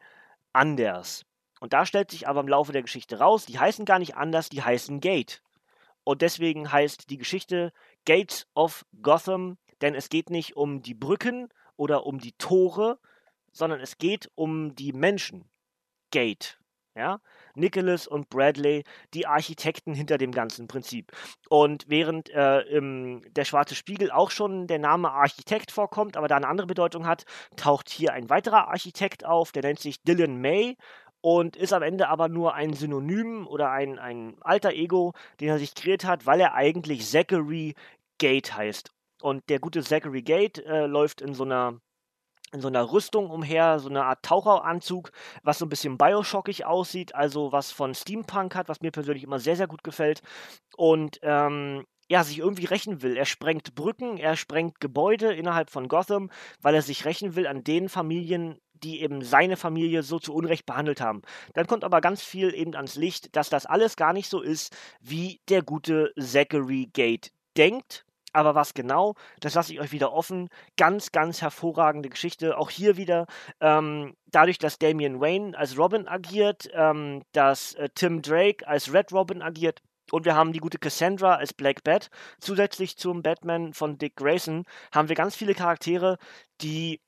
Anders. 0.54 1.26
Und 1.60 1.74
da 1.74 1.86
stellt 1.86 2.12
sich 2.12 2.28
aber 2.28 2.42
im 2.42 2.48
Laufe 2.48 2.74
der 2.74 2.82
Geschichte 2.82 3.20
raus, 3.20 3.46
die 3.46 3.60
heißen 3.60 3.86
gar 3.86 4.00
nicht 4.00 4.16
anders, 4.16 4.50
die 4.50 4.62
heißen 4.62 5.00
Gate. 5.00 5.42
Und 6.04 6.22
deswegen 6.22 6.72
heißt 6.72 7.10
die 7.10 7.18
Geschichte 7.18 7.72
Gates 8.06 8.48
of 8.56 8.86
Gotham, 9.02 9.58
denn 9.82 9.96
es 9.96 10.10
geht 10.10 10.30
nicht 10.30 10.56
um 10.56 10.82
die 10.82 10.94
Brücken 10.96 11.50
oder 11.76 12.06
um 12.06 12.20
die 12.20 12.34
Tore, 12.34 13.00
sondern 13.52 13.80
es 13.80 13.98
geht 13.98 14.30
um 14.36 14.76
die 14.76 14.94
Menschen. 14.94 15.50
Gate. 16.12 16.60
Ja? 16.96 17.22
Nicholas 17.56 18.06
und 18.06 18.30
Bradley, 18.30 18.84
die 19.14 19.26
Architekten 19.26 19.94
hinter 19.94 20.18
dem 20.18 20.32
ganzen 20.32 20.68
Prinzip. 20.68 21.12
Und 21.50 21.86
während 21.88 22.30
äh, 22.30 22.62
im 22.62 23.22
Der 23.30 23.46
Schwarze 23.46 23.76
Spiegel 23.76 24.12
auch 24.12 24.30
schon 24.30 24.68
der 24.68 24.80
Name 24.80 25.12
Architekt 25.12 25.72
vorkommt, 25.72 26.18
aber 26.18 26.28
da 26.28 26.36
eine 26.36 26.48
andere 26.48 26.68
Bedeutung 26.68 27.06
hat, 27.08 27.24
taucht 27.56 27.90
hier 27.90 28.14
ein 28.14 28.30
weiterer 28.30 28.68
Architekt 28.68 29.26
auf, 29.26 29.52
der 29.52 29.64
nennt 29.64 29.80
sich 29.80 30.02
Dylan 30.04 30.40
May 30.42 30.76
und 31.22 31.56
ist 31.56 31.74
am 31.74 31.84
Ende 31.84 32.10
aber 32.10 32.28
nur 32.30 32.56
ein 32.56 32.74
Synonym 32.74 33.48
oder 33.48 33.72
ein, 33.72 34.00
ein 34.00 34.36
alter 34.42 34.74
Ego, 34.74 35.14
den 35.40 35.50
er 35.50 35.60
sich 35.60 35.76
kreiert 35.76 36.06
hat, 36.06 36.26
weil 36.26 36.42
er 36.42 36.56
eigentlich 36.56 37.08
Zachary 37.08 37.76
Gate 38.18 38.56
heißt. 38.56 38.92
Und 39.22 39.48
der 39.50 39.60
gute 39.60 39.84
Zachary 39.84 40.24
Gate 40.24 40.60
äh, 40.66 40.88
läuft 40.88 41.22
in 41.22 41.34
so 41.34 41.44
einer 41.44 41.80
in 42.54 42.60
so 42.60 42.68
einer 42.68 42.92
Rüstung 42.92 43.30
umher, 43.30 43.80
so 43.80 43.90
eine 43.90 44.04
Art 44.04 44.24
Taucheranzug, 44.24 45.12
was 45.42 45.60
so 45.60 45.66
ein 45.66 45.70
bisschen 45.70 45.98
Bioshockig 45.98 46.66
aussieht, 46.66 47.16
also 47.16 47.54
was 47.54 47.72
von 47.72 47.96
Steampunk 47.96 48.56
hat, 48.56 48.68
was 48.68 48.82
mir 48.82 48.92
persönlich 48.92 49.24
immer 49.24 49.40
sehr, 49.40 49.56
sehr 49.56 49.68
gut 49.68 49.84
gefällt. 49.86 50.22
Und 50.76 51.20
ähm, 51.22 51.86
ja, 52.12 52.26
sich 52.26 52.40
irgendwie 52.40 52.66
rächen 52.66 53.02
will. 53.02 53.16
Er 53.16 53.24
sprengt 53.24 53.74
Brücken, 53.74 54.18
er 54.18 54.36
sprengt 54.36 54.82
Gebäude 54.82 55.34
innerhalb 55.34 55.70
von 55.70 55.88
Gotham, 55.88 56.30
weil 56.62 56.76
er 56.76 56.82
sich 56.82 57.06
rächen 57.06 57.36
will 57.38 57.48
an 57.48 57.64
den 57.64 57.88
Familien, 57.88 58.60
die 58.74 59.02
eben 59.02 59.22
seine 59.24 59.56
Familie 59.56 60.04
so 60.04 60.20
zu 60.20 60.34
Unrecht 60.34 60.66
behandelt 60.66 61.00
haben. 61.00 61.22
Dann 61.54 61.68
kommt 61.68 61.86
aber 61.86 62.02
ganz 62.02 62.22
viel 62.22 62.54
eben 62.54 62.76
ans 62.76 62.98
Licht, 62.98 63.34
dass 63.38 63.50
das 63.50 63.66
alles 63.66 63.96
gar 63.96 64.12
nicht 64.12 64.28
so 64.28 64.42
ist, 64.42 64.76
wie 65.00 65.40
der 65.48 65.62
gute 65.62 66.12
Zachary 66.20 66.90
Gate 66.92 67.32
denkt. 67.56 68.06
Aber 68.34 68.56
was 68.56 68.74
genau, 68.74 69.16
das 69.40 69.54
lasse 69.54 69.72
ich 69.72 69.80
euch 69.80 69.94
wieder 69.94 70.12
offen. 70.12 70.50
Ganz, 70.76 71.14
ganz 71.14 71.42
hervorragende 71.42 72.10
Geschichte. 72.10 72.58
Auch 72.58 72.70
hier 72.70 72.98
wieder, 72.98 73.26
ähm, 73.62 74.16
dadurch, 74.26 74.58
dass 74.58 74.80
Damian 74.80 75.22
Wayne 75.22 75.58
als 75.58 75.78
Robin 75.78 76.10
agiert, 76.10 76.70
ähm, 76.74 77.24
dass 77.32 77.74
äh, 77.76 77.88
Tim 77.96 78.22
Drake 78.22 78.68
als 78.68 78.94
Red 78.94 79.14
Robin 79.14 79.42
agiert, 79.42 79.82
und 80.12 80.26
wir 80.26 80.36
haben 80.36 80.54
die 80.54 80.60
gute 80.60 80.78
Cassandra 80.78 81.36
als 81.36 81.54
Black 81.54 81.84
Bat. 81.84 82.10
Zusätzlich 82.40 82.98
zum 82.98 83.24
Batman 83.24 83.74
von 83.74 83.98
Dick 83.98 84.16
Grayson 84.16 84.66
haben 84.94 85.10
wir 85.10 85.16
ganz 85.16 85.36
viele 85.36 85.54
Charaktere, 85.54 86.18
die 86.62 87.02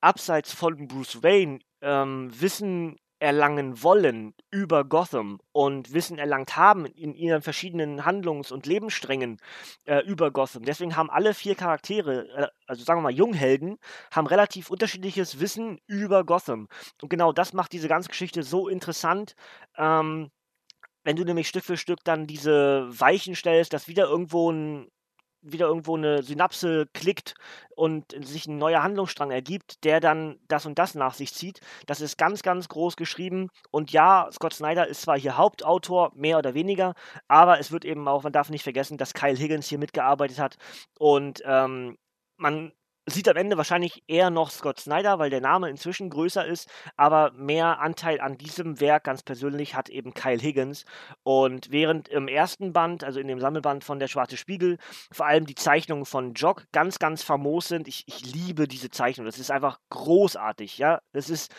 abseits 0.00 0.52
von 0.52 0.86
Bruce 0.86 1.22
Wayne 1.22 1.60
ähm, 1.80 2.30
Wissen 2.40 2.96
erlangen 3.24 3.82
wollen 3.82 4.34
über 4.50 4.84
Gotham 4.84 5.40
und 5.52 5.94
Wissen 5.94 6.18
erlangt 6.18 6.56
haben 6.56 6.84
in 6.84 7.14
ihren 7.14 7.40
verschiedenen 7.40 8.04
Handlungs- 8.04 8.52
und 8.52 8.66
Lebenssträngen 8.66 9.38
äh, 9.84 10.00
über 10.00 10.30
Gotham. 10.30 10.64
Deswegen 10.64 10.94
haben 10.94 11.08
alle 11.08 11.32
vier 11.32 11.54
Charaktere, 11.54 12.28
äh, 12.36 12.48
also 12.66 12.84
sagen 12.84 12.98
wir 12.98 13.04
mal 13.04 13.12
Junghelden, 13.12 13.78
haben 14.10 14.26
relativ 14.26 14.68
unterschiedliches 14.70 15.40
Wissen 15.40 15.80
über 15.86 16.24
Gotham. 16.24 16.68
Und 17.00 17.08
genau 17.08 17.32
das 17.32 17.54
macht 17.54 17.72
diese 17.72 17.88
ganze 17.88 18.10
Geschichte 18.10 18.42
so 18.42 18.68
interessant. 18.68 19.36
Ähm, 19.78 20.30
wenn 21.04 21.16
du 21.16 21.24
nämlich 21.24 21.48
Stück 21.48 21.64
für 21.64 21.76
Stück 21.76 22.00
dann 22.04 22.26
diese 22.26 22.88
Weichen 22.88 23.34
stellst, 23.34 23.72
dass 23.72 23.88
wieder 23.88 24.04
irgendwo 24.04 24.50
ein 24.50 24.88
wieder 25.44 25.66
irgendwo 25.66 25.96
eine 25.96 26.22
Synapse 26.22 26.86
klickt 26.94 27.34
und 27.76 28.12
sich 28.26 28.46
ein 28.46 28.58
neuer 28.58 28.82
Handlungsstrang 28.82 29.30
ergibt, 29.30 29.84
der 29.84 30.00
dann 30.00 30.38
das 30.48 30.66
und 30.66 30.78
das 30.78 30.94
nach 30.94 31.14
sich 31.14 31.34
zieht. 31.34 31.60
Das 31.86 32.00
ist 32.00 32.16
ganz, 32.16 32.42
ganz 32.42 32.68
groß 32.68 32.96
geschrieben. 32.96 33.50
Und 33.70 33.92
ja, 33.92 34.28
Scott 34.32 34.54
Snyder 34.54 34.88
ist 34.88 35.02
zwar 35.02 35.18
hier 35.18 35.36
Hauptautor, 35.36 36.12
mehr 36.14 36.38
oder 36.38 36.54
weniger, 36.54 36.94
aber 37.28 37.60
es 37.60 37.70
wird 37.72 37.84
eben 37.84 38.08
auch, 38.08 38.22
man 38.22 38.32
darf 38.32 38.50
nicht 38.50 38.62
vergessen, 38.62 38.96
dass 38.96 39.14
Kyle 39.14 39.36
Higgins 39.36 39.68
hier 39.68 39.78
mitgearbeitet 39.78 40.38
hat. 40.38 40.56
Und 40.98 41.42
ähm, 41.44 41.96
man 42.38 42.72
sieht 43.06 43.28
am 43.28 43.36
Ende 43.36 43.56
wahrscheinlich 43.56 44.02
eher 44.06 44.30
noch 44.30 44.50
Scott 44.50 44.80
Snyder, 44.80 45.18
weil 45.18 45.30
der 45.30 45.40
Name 45.40 45.68
inzwischen 45.68 46.10
größer 46.10 46.46
ist, 46.46 46.68
aber 46.96 47.32
mehr 47.32 47.80
Anteil 47.80 48.20
an 48.20 48.38
diesem 48.38 48.80
Werk 48.80 49.04
ganz 49.04 49.22
persönlich 49.22 49.74
hat 49.74 49.88
eben 49.88 50.14
Kyle 50.14 50.40
Higgins. 50.40 50.84
Und 51.22 51.70
während 51.70 52.08
im 52.08 52.28
ersten 52.28 52.72
Band, 52.72 53.04
also 53.04 53.20
in 53.20 53.28
dem 53.28 53.40
Sammelband 53.40 53.84
von 53.84 53.98
Der 53.98 54.08
Schwarze 54.08 54.36
Spiegel, 54.36 54.78
vor 55.12 55.26
allem 55.26 55.46
die 55.46 55.54
Zeichnungen 55.54 56.06
von 56.06 56.34
Jock 56.34 56.64
ganz, 56.72 56.98
ganz 56.98 57.22
famos 57.22 57.68
sind, 57.68 57.88
ich, 57.88 58.04
ich 58.06 58.32
liebe 58.32 58.66
diese 58.68 58.90
Zeichnung. 58.90 59.26
Das 59.26 59.38
ist 59.38 59.50
einfach 59.50 59.78
großartig, 59.90 60.78
ja. 60.78 61.00
Das 61.12 61.28
ist 61.28 61.54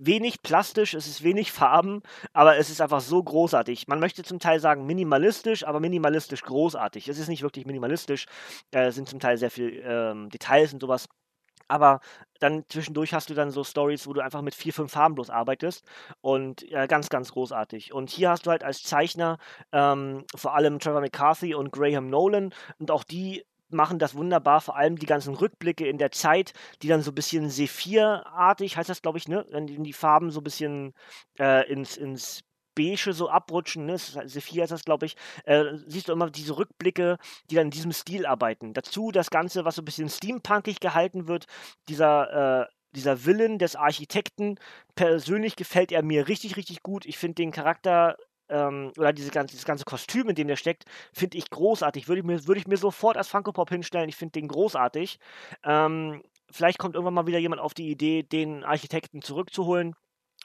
wenig 0.00 0.42
plastisch, 0.42 0.94
es 0.94 1.06
ist 1.06 1.22
wenig 1.22 1.52
Farben, 1.52 2.02
aber 2.32 2.56
es 2.56 2.70
ist 2.70 2.80
einfach 2.80 3.00
so 3.00 3.22
großartig. 3.22 3.86
Man 3.88 4.00
möchte 4.00 4.22
zum 4.22 4.38
Teil 4.38 4.60
sagen 4.60 4.86
minimalistisch, 4.86 5.66
aber 5.66 5.80
minimalistisch 5.80 6.42
großartig. 6.42 7.08
Es 7.08 7.18
ist 7.18 7.28
nicht 7.28 7.42
wirklich 7.42 7.66
minimalistisch, 7.66 8.26
äh, 8.74 8.86
es 8.86 8.94
sind 8.94 9.08
zum 9.08 9.20
Teil 9.20 9.36
sehr 9.36 9.50
viele 9.50 9.70
ähm, 9.70 10.30
Details 10.30 10.72
und 10.72 10.80
sowas. 10.80 11.06
Aber 11.68 12.00
dann 12.40 12.64
zwischendurch 12.68 13.14
hast 13.14 13.30
du 13.30 13.34
dann 13.34 13.52
so 13.52 13.62
Stories, 13.62 14.06
wo 14.08 14.12
du 14.12 14.20
einfach 14.22 14.42
mit 14.42 14.56
vier, 14.56 14.72
fünf 14.72 14.90
Farben 14.92 15.14
bloß 15.14 15.30
arbeitest 15.30 15.84
und 16.20 16.68
äh, 16.72 16.88
ganz, 16.88 17.08
ganz 17.10 17.30
großartig. 17.32 17.92
Und 17.94 18.10
hier 18.10 18.30
hast 18.30 18.46
du 18.46 18.50
halt 18.50 18.64
als 18.64 18.82
Zeichner 18.82 19.38
ähm, 19.70 20.24
vor 20.34 20.56
allem 20.56 20.80
Trevor 20.80 21.00
McCarthy 21.00 21.54
und 21.54 21.70
Graham 21.70 22.08
Nolan 22.08 22.52
und 22.78 22.90
auch 22.90 23.04
die 23.04 23.44
machen 23.72 23.98
das 23.98 24.14
wunderbar, 24.14 24.60
vor 24.60 24.76
allem 24.76 24.96
die 24.96 25.06
ganzen 25.06 25.34
Rückblicke 25.34 25.86
in 25.86 25.98
der 25.98 26.10
Zeit, 26.12 26.52
die 26.82 26.88
dann 26.88 27.02
so 27.02 27.10
ein 27.10 27.14
bisschen 27.14 27.50
Sephir-artig, 27.50 28.76
heißt 28.76 28.88
das, 28.88 29.02
glaube 29.02 29.18
ich, 29.18 29.28
ne? 29.28 29.46
Wenn 29.50 29.66
die 29.66 29.92
Farben 29.92 30.30
so 30.30 30.40
ein 30.40 30.44
bisschen 30.44 30.94
äh, 31.38 31.70
ins, 31.70 31.96
ins 31.96 32.42
Beige 32.74 33.12
so 33.12 33.28
abrutschen, 33.28 33.86
ne? 33.86 33.98
Sephir 33.98 34.64
ist 34.64 34.70
das, 34.70 34.84
glaube 34.84 35.06
ich, 35.06 35.16
äh, 35.44 35.64
siehst 35.86 36.08
du 36.08 36.12
immer 36.12 36.30
diese 36.30 36.56
Rückblicke, 36.56 37.18
die 37.50 37.56
dann 37.56 37.66
in 37.66 37.70
diesem 37.70 37.92
Stil 37.92 38.26
arbeiten. 38.26 38.72
Dazu 38.74 39.10
das 39.10 39.30
Ganze, 39.30 39.64
was 39.64 39.74
so 39.76 39.82
ein 39.82 39.84
bisschen 39.84 40.08
steampunkig 40.08 40.80
gehalten 40.80 41.28
wird, 41.28 41.46
dieser, 41.88 42.62
äh, 42.62 42.66
dieser 42.94 43.24
Willen 43.24 43.58
des 43.58 43.76
Architekten. 43.76 44.56
Persönlich 44.94 45.56
gefällt 45.56 45.92
er 45.92 46.02
mir 46.02 46.28
richtig, 46.28 46.56
richtig 46.56 46.82
gut. 46.82 47.06
Ich 47.06 47.18
finde 47.18 47.36
den 47.36 47.52
Charakter 47.52 48.16
ähm, 48.50 48.92
oder 48.98 49.12
diese 49.12 49.30
ganze, 49.30 49.52
dieses 49.52 49.64
ganze 49.64 49.84
Kostüm, 49.84 50.28
in 50.28 50.34
dem 50.34 50.48
der 50.48 50.56
steckt, 50.56 50.84
finde 51.12 51.38
ich 51.38 51.50
großartig. 51.50 52.08
Würde 52.08 52.20
ich, 52.20 52.26
mir, 52.26 52.46
würde 52.46 52.60
ich 52.60 52.66
mir 52.66 52.76
sofort 52.76 53.16
als 53.16 53.28
Funko 53.28 53.52
Pop 53.52 53.70
hinstellen. 53.70 54.08
Ich 54.08 54.16
finde 54.16 54.32
den 54.32 54.48
großartig. 54.48 55.18
Ähm, 55.64 56.22
vielleicht 56.50 56.78
kommt 56.78 56.94
irgendwann 56.94 57.14
mal 57.14 57.26
wieder 57.26 57.38
jemand 57.38 57.60
auf 57.60 57.74
die 57.74 57.90
Idee, 57.90 58.22
den 58.22 58.64
Architekten 58.64 59.22
zurückzuholen 59.22 59.94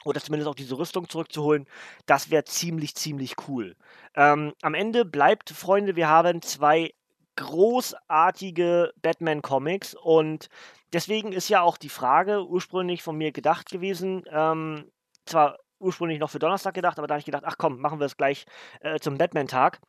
oder 0.04 0.20
zumindest 0.20 0.48
auch 0.48 0.54
diese 0.54 0.78
Rüstung 0.78 1.08
zurückzuholen, 1.08 1.66
das 2.06 2.30
wäre 2.30 2.44
ziemlich, 2.44 2.94
ziemlich 2.94 3.34
cool. 3.48 3.76
Ähm, 4.14 4.52
am 4.62 4.74
Ende 4.74 5.04
bleibt, 5.04 5.50
Freunde, 5.50 5.96
wir 5.96 6.08
haben 6.08 6.42
zwei 6.42 6.92
großartige 7.36 8.92
Batman-Comics 9.02 9.94
und 9.94 10.48
deswegen 10.92 11.32
ist 11.32 11.48
ja 11.48 11.60
auch 11.60 11.76
die 11.76 11.88
Frage 11.88 12.46
ursprünglich 12.46 13.02
von 13.02 13.16
mir 13.16 13.32
gedacht 13.32 13.70
gewesen, 13.70 14.22
ähm, 14.30 14.90
zwar 15.26 15.58
ursprünglich 15.78 16.18
noch 16.18 16.30
für 16.30 16.38
Donnerstag 16.38 16.74
gedacht, 16.74 16.98
aber 16.98 17.06
da 17.06 17.14
habe 17.14 17.20
ich 17.20 17.26
gedacht, 17.26 17.44
ach 17.46 17.56
komm, 17.58 17.80
machen 17.80 17.98
wir 17.98 18.06
es 18.06 18.16
gleich 18.16 18.46
äh, 18.80 18.98
zum 18.98 19.18
Batman-Tag. 19.18 19.80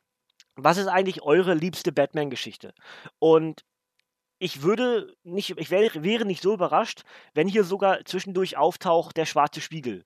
Was 0.56 0.78
ist 0.78 0.88
eigentlich 0.88 1.22
eure 1.22 1.54
liebste 1.54 1.92
Batman-Geschichte? 1.92 2.74
Und 3.20 3.64
ich 4.40 4.62
würde 4.62 5.16
nicht, 5.24 5.58
ich 5.58 5.72
wäre, 5.72 6.04
wäre 6.04 6.26
nicht 6.26 6.44
so 6.44 6.54
überrascht, 6.54 7.04
wenn 7.34 7.48
hier 7.48 7.64
sogar 7.64 8.06
zwischendurch 8.06 8.58
auftaucht 8.58 9.18
der 9.18 9.26
schwarze 9.26 9.62
Spiegel. 9.62 10.06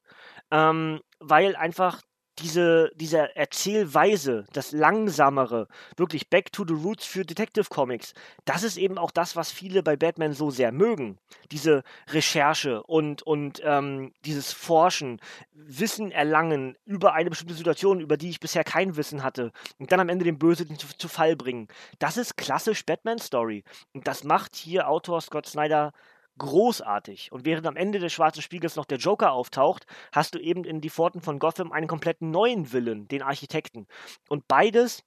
Ähm, 0.52 1.02
weil 1.20 1.56
einfach 1.56 2.02
diese, 2.40 2.92
diese 2.96 3.36
Erzählweise, 3.36 4.46
das 4.54 4.72
Langsamere, 4.72 5.68
wirklich 5.98 6.30
Back 6.30 6.52
to 6.52 6.66
the 6.66 6.74
Roots 6.74 7.06
für 7.06 7.26
Detective 7.26 7.66
Comics, 7.70 8.14
das 8.46 8.64
ist 8.64 8.78
eben 8.78 8.98
auch 8.98 9.12
das, 9.12 9.36
was 9.36 9.52
viele 9.52 9.84
bei 9.84 9.96
Batman 9.96 10.34
so 10.34 10.50
sehr 10.50 10.72
mögen. 10.72 11.18
Diese 11.52 11.84
Recherche 12.10 12.84
und, 12.84 13.22
und 13.24 13.62
ähm, 13.64 14.14
dieses 14.26 14.52
Forschen, 14.52 15.20
Wissen 15.54 16.12
erlangen 16.12 16.76
über 16.86 17.14
eine 17.14 17.30
bestimmte 17.30 17.54
Situation, 17.54 18.00
über 18.00 18.18
die 18.18 18.30
ich 18.30 18.40
bisher 18.40 18.64
kein 18.64 18.96
Wissen 18.96 19.24
hatte, 19.24 19.52
und 19.78 19.92
dann 19.92 20.00
am 20.00 20.10
Ende 20.10 20.26
den 20.26 20.40
Bösen 20.40 20.78
zu, 20.78 20.88
zu 20.98 21.08
Fall 21.08 21.36
bringen. 21.36 21.68
Das 22.00 22.18
ist 22.18 22.38
klassisch 22.38 22.86
Batman-Story. 22.86 23.64
Und 23.94 24.08
das 24.08 24.24
macht 24.24 24.56
hier 24.56 24.88
Autor 24.90 25.22
Scott 25.22 25.46
Snyder 25.46 25.94
großartig. 26.38 27.32
Und 27.32 27.46
während 27.46 27.68
am 27.68 27.76
Ende 27.76 28.00
des 28.00 28.14
Schwarzen 28.14 28.42
Spiegels 28.42 28.76
noch 28.76 28.86
der 28.86 28.98
Joker 28.98 29.34
auftaucht, 29.34 29.86
hast 30.12 30.36
du 30.36 30.40
eben 30.40 30.64
in 30.64 30.82
die 30.82 30.90
Pforten 30.90 31.22
von 31.22 31.40
Gotham 31.40 31.72
einen 31.72 31.88
komplett 31.88 32.22
neuen 32.22 32.72
Willen, 32.72 33.08
den 33.08 33.22
Architekten. 33.22 33.88
Und 34.30 34.48
beides 34.48 35.04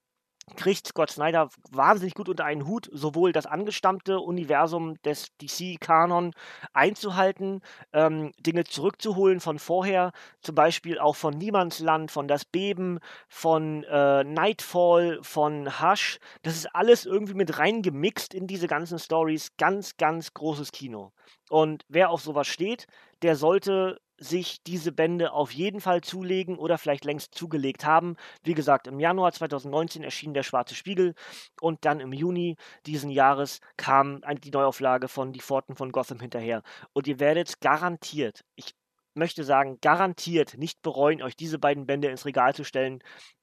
kriegt 0.57 0.87
Scott 0.87 1.11
Snyder 1.11 1.49
wahnsinnig 1.71 2.15
gut 2.15 2.29
unter 2.29 2.45
einen 2.45 2.67
Hut, 2.67 2.89
sowohl 2.93 3.33
das 3.33 3.47
angestammte 3.47 4.21
Universum 4.21 5.01
des 5.03 5.29
DC-Kanon 5.39 6.33
einzuhalten, 6.73 7.63
ähm, 7.93 8.33
Dinge 8.39 8.65
zurückzuholen 8.65 9.41
von 9.41 9.59
vorher, 9.59 10.13
zum 10.41 10.55
Beispiel 10.55 10.99
auch 10.99 11.17
von 11.17 11.37
Niemandsland, 11.37 12.11
von 12.11 12.29
Das 12.29 12.45
Beben, 12.45 12.99
von 13.29 13.85
äh, 13.85 14.25
Nightfall, 14.25 15.19
von 15.23 15.81
Hush. 15.81 16.19
Das 16.43 16.57
ist 16.57 16.75
alles 16.75 17.07
irgendwie 17.07 17.35
mit 17.35 17.59
reingemixt 17.59 18.35
in 18.35 18.47
diese 18.47 18.67
ganzen 18.67 18.99
Stories. 18.99 19.51
Ganz, 19.57 19.97
ganz 19.97 20.35
großes 20.35 20.73
Kino. 20.73 21.13
Und 21.51 21.85
wer 21.89 22.11
auf 22.11 22.23
sowas 22.23 22.47
steht, 22.47 22.87
der 23.23 23.37
sollte 23.37 23.99
sich 24.19 24.63
diese 24.63 24.93
Bände 24.93 25.33
auf 25.33 25.51
jeden 25.51 25.81
Fall 25.81 26.01
zulegen 26.01 26.57
oder 26.57 26.79
vielleicht 26.79 27.05
längst 27.05 27.35
zugelegt 27.35 27.85
haben. 27.85 28.17
Wie 28.43 28.55
gesagt, 28.55 28.87
im 28.87 29.01
Januar 29.01 29.33
2019 29.33 30.03
erschien 30.05 30.35
der 30.35 30.43
Schwarze 30.43 30.75
Spiegel 30.75 31.15
und 31.61 31.85
dann 31.85 32.01
im 32.01 32.13
Juni 32.13 32.57
diesen 32.87 33.11
Jahres 33.11 33.61
kam 33.77 34.23
die 34.43 34.51
Neuauflage 34.51 35.09
von 35.09 35.33
Die 35.33 35.41
Pforten 35.41 35.77
von 35.77 35.93
Gotham 35.93 36.21
hinterher. 36.21 36.63
Und 36.93 37.07
ihr 37.07 37.21
werdet 37.21 37.61
garantiert, 37.61 38.45
ich 38.55 38.75
möchte 39.15 39.45
sagen, 39.45 39.79
garantiert 39.81 40.57
nicht 40.59 40.83
bereuen, 40.83 41.23
euch 41.23 41.37
diese 41.37 41.59
beiden 41.59 41.87
Bände 41.87 42.09
ins 42.09 42.27
Regal 42.27 42.55
zu 42.55 42.65
stellen. 42.65 43.03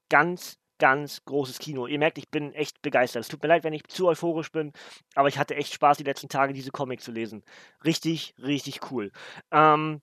Ganz 0.10 0.57
ganz 0.81 1.23
großes 1.25 1.60
Kino. 1.60 1.86
Ihr 1.86 1.99
merkt, 1.99 2.17
ich 2.17 2.29
bin 2.29 2.53
echt 2.53 2.81
begeistert. 2.81 3.21
Es 3.21 3.27
tut 3.27 3.43
mir 3.43 3.49
leid, 3.49 3.63
wenn 3.63 3.71
ich 3.71 3.84
zu 3.88 4.07
euphorisch 4.07 4.51
bin, 4.51 4.73
aber 5.13 5.27
ich 5.27 5.38
hatte 5.38 5.55
echt 5.55 5.71
Spaß, 5.73 5.97
die 5.97 6.03
letzten 6.03 6.27
Tage 6.27 6.53
diese 6.53 6.71
Comic 6.71 7.01
zu 7.01 7.12
lesen. 7.12 7.43
Richtig, 7.86 8.34
richtig 8.39 8.91
cool. 8.91 9.12
Ähm, 9.51 10.01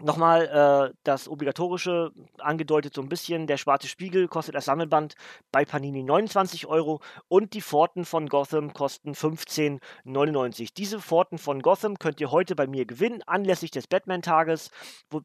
Nochmal 0.00 0.90
äh, 0.92 0.94
das 1.02 1.28
obligatorische 1.28 2.12
angedeutet 2.38 2.94
so 2.94 3.02
ein 3.02 3.08
bisschen. 3.08 3.48
Der 3.48 3.56
schwarze 3.56 3.88
Spiegel 3.88 4.28
kostet 4.28 4.54
das 4.54 4.66
Sammelband 4.66 5.16
bei 5.50 5.64
Panini 5.64 6.04
29 6.04 6.66
Euro 6.66 7.00
und 7.26 7.52
die 7.52 7.60
Pforten 7.60 8.04
von 8.04 8.28
Gotham 8.28 8.72
kosten 8.72 9.14
15,99. 9.14 10.72
Diese 10.76 11.00
Pforten 11.00 11.38
von 11.38 11.62
Gotham 11.62 11.98
könnt 11.98 12.20
ihr 12.20 12.30
heute 12.30 12.54
bei 12.54 12.68
mir 12.68 12.86
gewinnen, 12.86 13.24
anlässlich 13.26 13.72
des 13.72 13.88
Batman-Tages, 13.88 14.70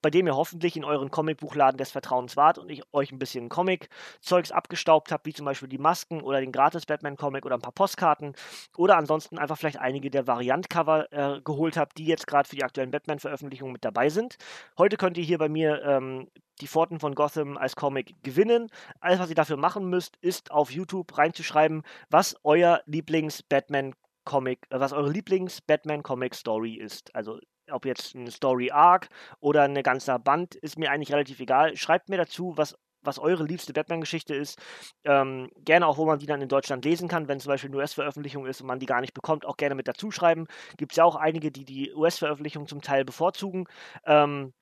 bei 0.01 0.09
dem 0.09 0.25
ihr 0.25 0.35
hoffentlich 0.35 0.75
in 0.75 0.85
euren 0.85 1.11
Comicbuchladen 1.11 1.77
des 1.77 1.91
Vertrauens 1.91 2.35
wart 2.35 2.57
und 2.57 2.71
ich 2.71 2.81
euch 2.93 3.11
ein 3.11 3.19
bisschen 3.19 3.49
Comic-Zeugs 3.49 4.51
abgestaubt 4.51 5.11
habt, 5.11 5.27
wie 5.27 5.33
zum 5.33 5.45
Beispiel 5.45 5.69
die 5.69 5.77
Masken 5.77 6.19
oder 6.19 6.39
den 6.39 6.51
Gratis-Batman-Comic 6.51 7.45
oder 7.45 7.57
ein 7.57 7.61
paar 7.61 7.73
Postkarten 7.73 8.33
oder 8.75 8.97
ansonsten 8.97 9.37
einfach 9.37 9.59
vielleicht 9.59 9.77
einige 9.77 10.09
der 10.09 10.25
Variant-Cover 10.25 11.13
äh, 11.13 11.41
geholt 11.41 11.77
habt, 11.77 11.99
die 11.99 12.05
jetzt 12.05 12.25
gerade 12.25 12.49
für 12.49 12.55
die 12.55 12.63
aktuellen 12.63 12.89
Batman-Veröffentlichungen 12.89 13.73
mit 13.73 13.85
dabei 13.85 14.09
sind. 14.09 14.37
Heute 14.77 14.97
könnt 14.97 15.17
ihr 15.17 15.23
hier 15.23 15.37
bei 15.37 15.49
mir 15.49 15.83
ähm, 15.83 16.29
die 16.61 16.67
Pforten 16.67 16.99
von 16.99 17.15
Gotham 17.15 17.57
als 17.57 17.75
Comic 17.75 18.15
gewinnen. 18.23 18.69
Alles, 18.99 19.19
was 19.19 19.29
ihr 19.29 19.35
dafür 19.35 19.57
machen 19.57 19.89
müsst, 19.89 20.17
ist 20.21 20.51
auf 20.51 20.71
YouTube 20.71 21.17
reinzuschreiben, 21.17 21.83
was 22.09 22.35
euer 22.43 22.81
Lieblings-Batman-Comic, 22.85 24.67
äh, 24.69 24.79
was 24.79 24.93
eure 24.93 25.11
Lieblings-Batman-Comic-Story 25.11 26.75
ist. 26.75 27.13
Also 27.15 27.39
ob 27.71 27.85
jetzt 27.85 28.15
ein 28.15 28.29
Story 28.29 28.71
Arc 28.71 29.09
oder 29.39 29.63
eine 29.63 29.83
ganze 29.83 30.17
Band, 30.19 30.55
ist 30.55 30.77
mir 30.77 30.91
eigentlich 30.91 31.13
relativ 31.13 31.39
egal. 31.39 31.75
Schreibt 31.77 32.09
mir 32.09 32.17
dazu, 32.17 32.53
was 32.57 32.77
was 33.03 33.19
eure 33.19 33.43
liebste 33.43 33.73
Batman-Geschichte 33.73 34.35
ist. 34.35 34.59
Ähm, 35.03 35.49
gerne 35.57 35.87
auch, 35.87 35.97
wo 35.97 36.05
man 36.05 36.19
die 36.19 36.25
dann 36.25 36.41
in 36.41 36.49
Deutschland 36.49 36.85
lesen 36.85 37.07
kann, 37.07 37.27
wenn 37.27 37.39
zum 37.39 37.49
Beispiel 37.49 37.69
eine 37.69 37.77
US-Veröffentlichung 37.77 38.45
ist 38.45 38.61
und 38.61 38.67
man 38.67 38.79
die 38.79 38.85
gar 38.85 39.01
nicht 39.01 39.13
bekommt, 39.13 39.45
auch 39.45 39.57
gerne 39.57 39.75
mit 39.75 39.87
dazu 39.87 40.11
schreiben. 40.11 40.47
Gibt 40.77 40.93
es 40.93 40.97
ja 40.97 41.03
auch 41.03 41.15
einige, 41.15 41.51
die 41.51 41.65
die 41.65 41.93
US-Veröffentlichung 41.93 42.67
zum 42.67 42.81
Teil 42.81 43.05
bevorzugen. 43.05 43.65
Ähm, 44.05 44.53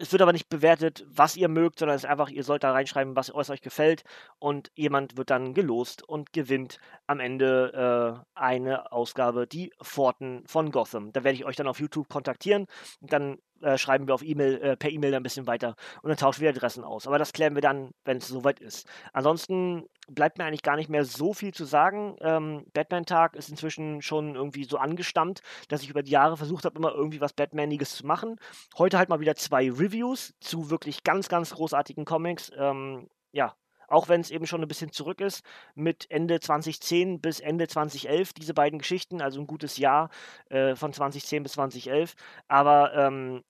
es 0.00 0.12
wird 0.12 0.22
aber 0.22 0.32
nicht 0.32 0.48
bewertet, 0.48 1.04
was 1.08 1.36
ihr 1.36 1.48
mögt, 1.48 1.80
sondern 1.80 1.96
es 1.96 2.04
ist 2.04 2.10
einfach, 2.10 2.30
ihr 2.30 2.44
sollt 2.44 2.62
da 2.62 2.70
reinschreiben, 2.70 3.16
was, 3.16 3.34
euch 3.34 3.60
gefällt 3.60 4.04
und 4.38 4.70
jemand 4.76 5.16
wird 5.16 5.30
dann 5.30 5.54
gelost 5.54 6.08
und 6.08 6.32
gewinnt 6.32 6.78
am 7.08 7.18
Ende 7.18 8.22
äh, 8.24 8.38
eine 8.38 8.92
Ausgabe, 8.92 9.48
die 9.48 9.72
Pforten 9.82 10.44
von 10.46 10.70
Gotham. 10.70 11.12
Da 11.12 11.24
werde 11.24 11.34
ich 11.34 11.44
euch 11.44 11.56
dann 11.56 11.66
auf 11.66 11.80
YouTube 11.80 12.08
kontaktieren 12.08 12.66
und 13.00 13.12
dann 13.12 13.38
äh, 13.62 13.78
schreiben 13.78 14.06
wir 14.06 14.14
auf 14.14 14.22
E-Mail, 14.22 14.60
äh, 14.60 14.76
per 14.76 14.90
E-Mail 14.90 15.14
ein 15.14 15.22
bisschen 15.22 15.46
weiter 15.46 15.74
und 16.02 16.08
dann 16.08 16.16
tauschen 16.16 16.40
wir 16.40 16.50
Adressen 16.50 16.84
aus. 16.84 17.06
Aber 17.06 17.18
das 17.18 17.32
klären 17.32 17.54
wir 17.54 17.62
dann, 17.62 17.92
wenn 18.04 18.18
es 18.18 18.28
soweit 18.28 18.60
ist. 18.60 18.86
Ansonsten 19.12 19.88
bleibt 20.08 20.38
mir 20.38 20.44
eigentlich 20.44 20.62
gar 20.62 20.76
nicht 20.76 20.88
mehr 20.88 21.04
so 21.04 21.32
viel 21.32 21.52
zu 21.52 21.64
sagen. 21.64 22.16
Ähm, 22.20 22.64
Batman-Tag 22.72 23.36
ist 23.36 23.48
inzwischen 23.48 24.02
schon 24.02 24.34
irgendwie 24.34 24.64
so 24.64 24.78
angestammt, 24.78 25.40
dass 25.68 25.82
ich 25.82 25.90
über 25.90 26.02
die 26.02 26.10
Jahre 26.10 26.36
versucht 26.36 26.64
habe, 26.64 26.78
immer 26.78 26.92
irgendwie 26.92 27.20
was 27.20 27.32
Batmaniges 27.32 27.96
zu 27.96 28.06
machen. 28.06 28.36
Heute 28.76 28.98
halt 28.98 29.08
mal 29.08 29.20
wieder 29.20 29.36
zwei 29.36 29.70
Reviews 29.70 30.34
zu 30.40 30.70
wirklich 30.70 31.04
ganz, 31.04 31.28
ganz 31.28 31.54
großartigen 31.54 32.04
Comics. 32.04 32.50
Ähm, 32.56 33.08
ja, 33.32 33.54
auch 33.88 34.08
wenn 34.08 34.20
es 34.20 34.30
eben 34.30 34.46
schon 34.46 34.62
ein 34.62 34.68
bisschen 34.68 34.92
zurück 34.92 35.20
ist, 35.20 35.44
mit 35.74 36.10
Ende 36.10 36.40
2010 36.40 37.20
bis 37.20 37.40
Ende 37.40 37.66
2011, 37.68 38.32
diese 38.34 38.54
beiden 38.54 38.78
Geschichten, 38.78 39.20
also 39.20 39.40
ein 39.40 39.46
gutes 39.46 39.78
Jahr 39.78 40.10
äh, 40.50 40.76
von 40.76 40.92
2010 40.92 41.42
bis 41.42 41.52
2011. 41.52 42.14
Aber 42.46 42.94
ähm, 42.94 43.42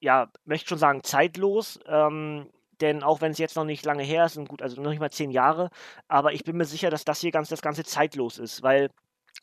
ja, 0.00 0.30
möchte 0.44 0.68
schon 0.68 0.78
sagen, 0.78 1.02
zeitlos. 1.02 1.78
Ähm, 1.86 2.50
denn 2.80 3.02
auch 3.02 3.20
wenn 3.20 3.32
es 3.32 3.38
jetzt 3.38 3.56
noch 3.56 3.64
nicht 3.64 3.84
lange 3.84 4.02
her 4.02 4.24
ist, 4.24 4.36
gut, 4.48 4.62
also 4.62 4.80
noch 4.80 4.90
nicht 4.90 5.00
mal 5.00 5.10
zehn 5.10 5.30
Jahre, 5.30 5.68
aber 6.08 6.32
ich 6.32 6.44
bin 6.44 6.56
mir 6.56 6.64
sicher, 6.64 6.88
dass 6.88 7.04
das 7.04 7.20
hier 7.20 7.30
ganz 7.30 7.50
das 7.50 7.60
Ganze 7.60 7.84
zeitlos 7.84 8.38
ist, 8.38 8.62
weil 8.62 8.88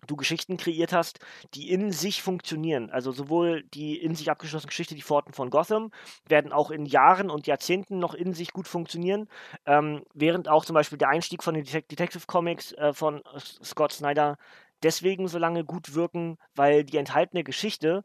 du 0.05 0.15
Geschichten 0.15 0.57
kreiert 0.57 0.93
hast, 0.93 1.19
die 1.53 1.71
in 1.71 1.91
sich 1.91 2.21
funktionieren. 2.21 2.89
Also 2.89 3.11
sowohl 3.11 3.63
die 3.73 3.97
in 3.97 4.15
sich 4.15 4.29
abgeschlossene 4.29 4.69
Geschichte, 4.69 4.95
die 4.95 5.01
Pforten 5.01 5.33
von 5.33 5.49
Gotham, 5.49 5.91
werden 6.27 6.51
auch 6.51 6.71
in 6.71 6.85
Jahren 6.85 7.29
und 7.29 7.47
Jahrzehnten 7.47 7.99
noch 7.99 8.13
in 8.13 8.33
sich 8.33 8.53
gut 8.53 8.67
funktionieren, 8.67 9.27
ähm, 9.65 10.03
während 10.13 10.47
auch 10.47 10.65
zum 10.65 10.73
Beispiel 10.73 10.97
der 10.97 11.09
Einstieg 11.09 11.43
von 11.43 11.53
den 11.53 11.63
Detective 11.63 12.25
Comics 12.27 12.71
äh, 12.73 12.93
von 12.93 13.21
Scott 13.63 13.91
Snyder 13.91 14.37
deswegen 14.83 15.27
so 15.27 15.37
lange 15.37 15.63
gut 15.63 15.95
wirken, 15.95 16.37
weil 16.55 16.83
die 16.83 16.97
enthaltene 16.97 17.43
Geschichte 17.43 18.03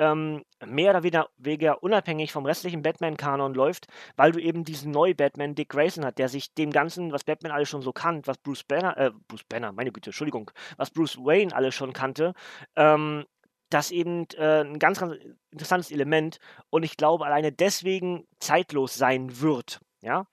ähm, 0.00 0.42
mehr 0.64 0.96
oder 0.96 1.28
weniger 1.36 1.82
unabhängig 1.82 2.32
vom 2.32 2.46
restlichen 2.46 2.80
Batman-Kanon 2.82 3.52
läuft, 3.54 3.86
weil 4.16 4.32
du 4.32 4.40
eben 4.40 4.64
diesen 4.64 4.90
neuen 4.90 5.14
Batman 5.14 5.54
Dick 5.54 5.68
Grayson 5.68 6.06
hat, 6.06 6.18
der 6.18 6.30
sich 6.30 6.54
dem 6.54 6.70
Ganzen, 6.70 7.12
was 7.12 7.22
Batman 7.22 7.52
alles 7.52 7.68
schon 7.68 7.82
so 7.82 7.92
kannt, 7.92 8.26
was 8.26 8.38
Bruce 8.38 8.64
Banner, 8.64 8.96
äh, 8.96 9.10
Bruce 9.28 9.44
Banner, 9.44 9.72
meine 9.72 9.92
Güte, 9.92 10.08
Entschuldigung, 10.08 10.50
was 10.78 10.90
Bruce 10.90 11.18
Wayne 11.18 11.54
alles 11.54 11.74
schon 11.74 11.92
kannte, 11.92 12.32
ähm, 12.76 13.26
das 13.68 13.90
eben 13.90 14.26
äh, 14.36 14.62
ein 14.62 14.78
ganz, 14.78 14.98
ganz 14.98 15.16
interessantes 15.50 15.90
Element 15.90 16.38
und 16.70 16.82
ich 16.82 16.96
glaube 16.96 17.26
alleine 17.26 17.52
deswegen 17.52 18.26
zeitlos 18.40 18.94
sein 18.94 19.40
wird. 19.40 19.80
Ja, 20.00 20.26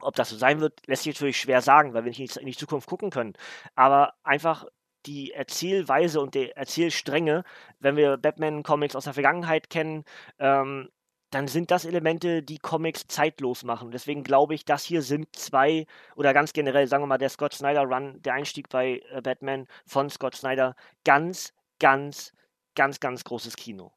ob 0.00 0.14
das 0.14 0.30
so 0.30 0.36
sein 0.36 0.60
wird, 0.60 0.86
lässt 0.86 1.02
sich 1.02 1.14
natürlich 1.14 1.40
schwer 1.40 1.60
sagen, 1.60 1.92
weil 1.92 2.04
wir 2.04 2.12
nicht 2.12 2.36
in 2.36 2.46
die 2.46 2.56
Zukunft 2.56 2.88
gucken 2.88 3.10
können. 3.10 3.34
Aber 3.74 4.14
einfach 4.22 4.64
die 5.08 5.32
Erzählweise 5.32 6.20
und 6.20 6.34
die 6.34 6.50
Erzählstränge, 6.50 7.42
wenn 7.80 7.96
wir 7.96 8.18
Batman-Comics 8.18 8.94
aus 8.94 9.04
der 9.04 9.14
Vergangenheit 9.14 9.70
kennen, 9.70 10.04
ähm, 10.38 10.90
dann 11.30 11.48
sind 11.48 11.70
das 11.70 11.84
Elemente, 11.84 12.42
die 12.42 12.58
Comics 12.58 13.06
zeitlos 13.06 13.64
machen. 13.64 13.90
Deswegen 13.90 14.22
glaube 14.22 14.54
ich, 14.54 14.64
das 14.64 14.84
hier 14.84 15.02
sind 15.02 15.34
zwei, 15.34 15.86
oder 16.14 16.32
ganz 16.34 16.52
generell, 16.52 16.86
sagen 16.86 17.02
wir 17.02 17.06
mal, 17.06 17.18
der 17.18 17.30
Scott 17.30 17.54
Snyder 17.54 17.84
Run, 17.84 18.20
der 18.22 18.34
Einstieg 18.34 18.68
bei 18.68 19.02
äh, 19.10 19.20
Batman 19.22 19.66
von 19.86 20.10
Scott 20.10 20.34
Snyder, 20.34 20.74
ganz, 21.04 21.54
ganz, 21.80 22.32
ganz, 22.74 23.00
ganz 23.00 23.24
großes 23.24 23.56
Kino. 23.56 23.92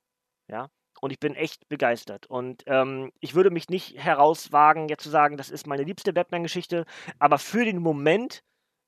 Ja. 0.48 0.70
Und 1.02 1.12
ich 1.12 1.20
bin 1.20 1.36
echt 1.36 1.68
begeistert. 1.68 2.28
Und 2.28 2.64
ähm, 2.68 3.12
ich 3.20 3.34
würde 3.34 3.50
mich 3.50 3.70
nicht 3.70 3.98
herauswagen, 3.98 4.88
jetzt 4.88 5.04
zu 5.04 5.10
sagen, 5.10 5.36
das 5.36 5.50
ist 5.50 5.68
meine 5.68 5.84
liebste 5.84 6.14
Batman-Geschichte, 6.14 6.86
aber 7.20 7.38
für 7.38 7.66
den 7.66 7.80
Moment 7.80 8.44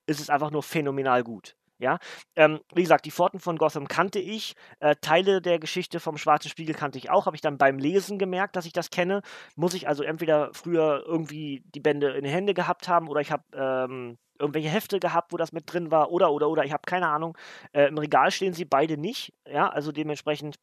ist 0.06 0.20
es 0.20 0.30
einfach 0.30 0.50
nur 0.50 0.62
phänomenal 0.62 1.22
gut. 1.24 1.56
Ja, 1.78 1.98
ähm, 2.36 2.60
wie 2.74 2.82
gesagt, 2.82 3.04
die 3.04 3.10
Pforten 3.10 3.40
von 3.40 3.56
Gotham 3.56 3.88
kannte 3.88 4.20
ich, 4.20 4.54
äh, 4.80 4.94
Teile 5.00 5.40
der 5.40 5.58
Geschichte 5.58 5.98
vom 5.98 6.16
Schwarzen 6.16 6.48
Spiegel 6.48 6.74
kannte 6.74 6.98
ich 6.98 7.10
auch, 7.10 7.26
habe 7.26 7.36
ich 7.36 7.42
dann 7.42 7.58
beim 7.58 7.78
Lesen 7.78 8.18
gemerkt, 8.18 8.54
dass 8.56 8.66
ich 8.66 8.72
das 8.72 8.90
kenne. 8.90 9.22
Muss 9.56 9.74
ich 9.74 9.88
also 9.88 10.04
entweder 10.04 10.50
früher 10.52 11.02
irgendwie 11.06 11.62
die 11.74 11.80
Bände 11.80 12.10
in 12.12 12.22
den 12.24 12.32
Händen 12.32 12.54
gehabt 12.54 12.88
haben 12.88 13.08
oder 13.08 13.20
ich 13.20 13.32
habe 13.32 13.42
ähm, 13.54 14.18
irgendwelche 14.38 14.68
Hefte 14.68 15.00
gehabt, 15.00 15.32
wo 15.32 15.36
das 15.36 15.52
mit 15.52 15.72
drin 15.72 15.90
war 15.90 16.10
oder 16.10 16.30
oder 16.32 16.48
oder 16.48 16.64
ich 16.64 16.72
habe 16.72 16.82
keine 16.86 17.08
Ahnung. 17.08 17.36
Äh, 17.72 17.88
Im 17.88 17.98
Regal 17.98 18.30
stehen 18.30 18.52
sie 18.54 18.64
beide 18.64 18.96
nicht, 18.96 19.32
ja, 19.46 19.68
also 19.68 19.90
dementsprechend 19.92 20.56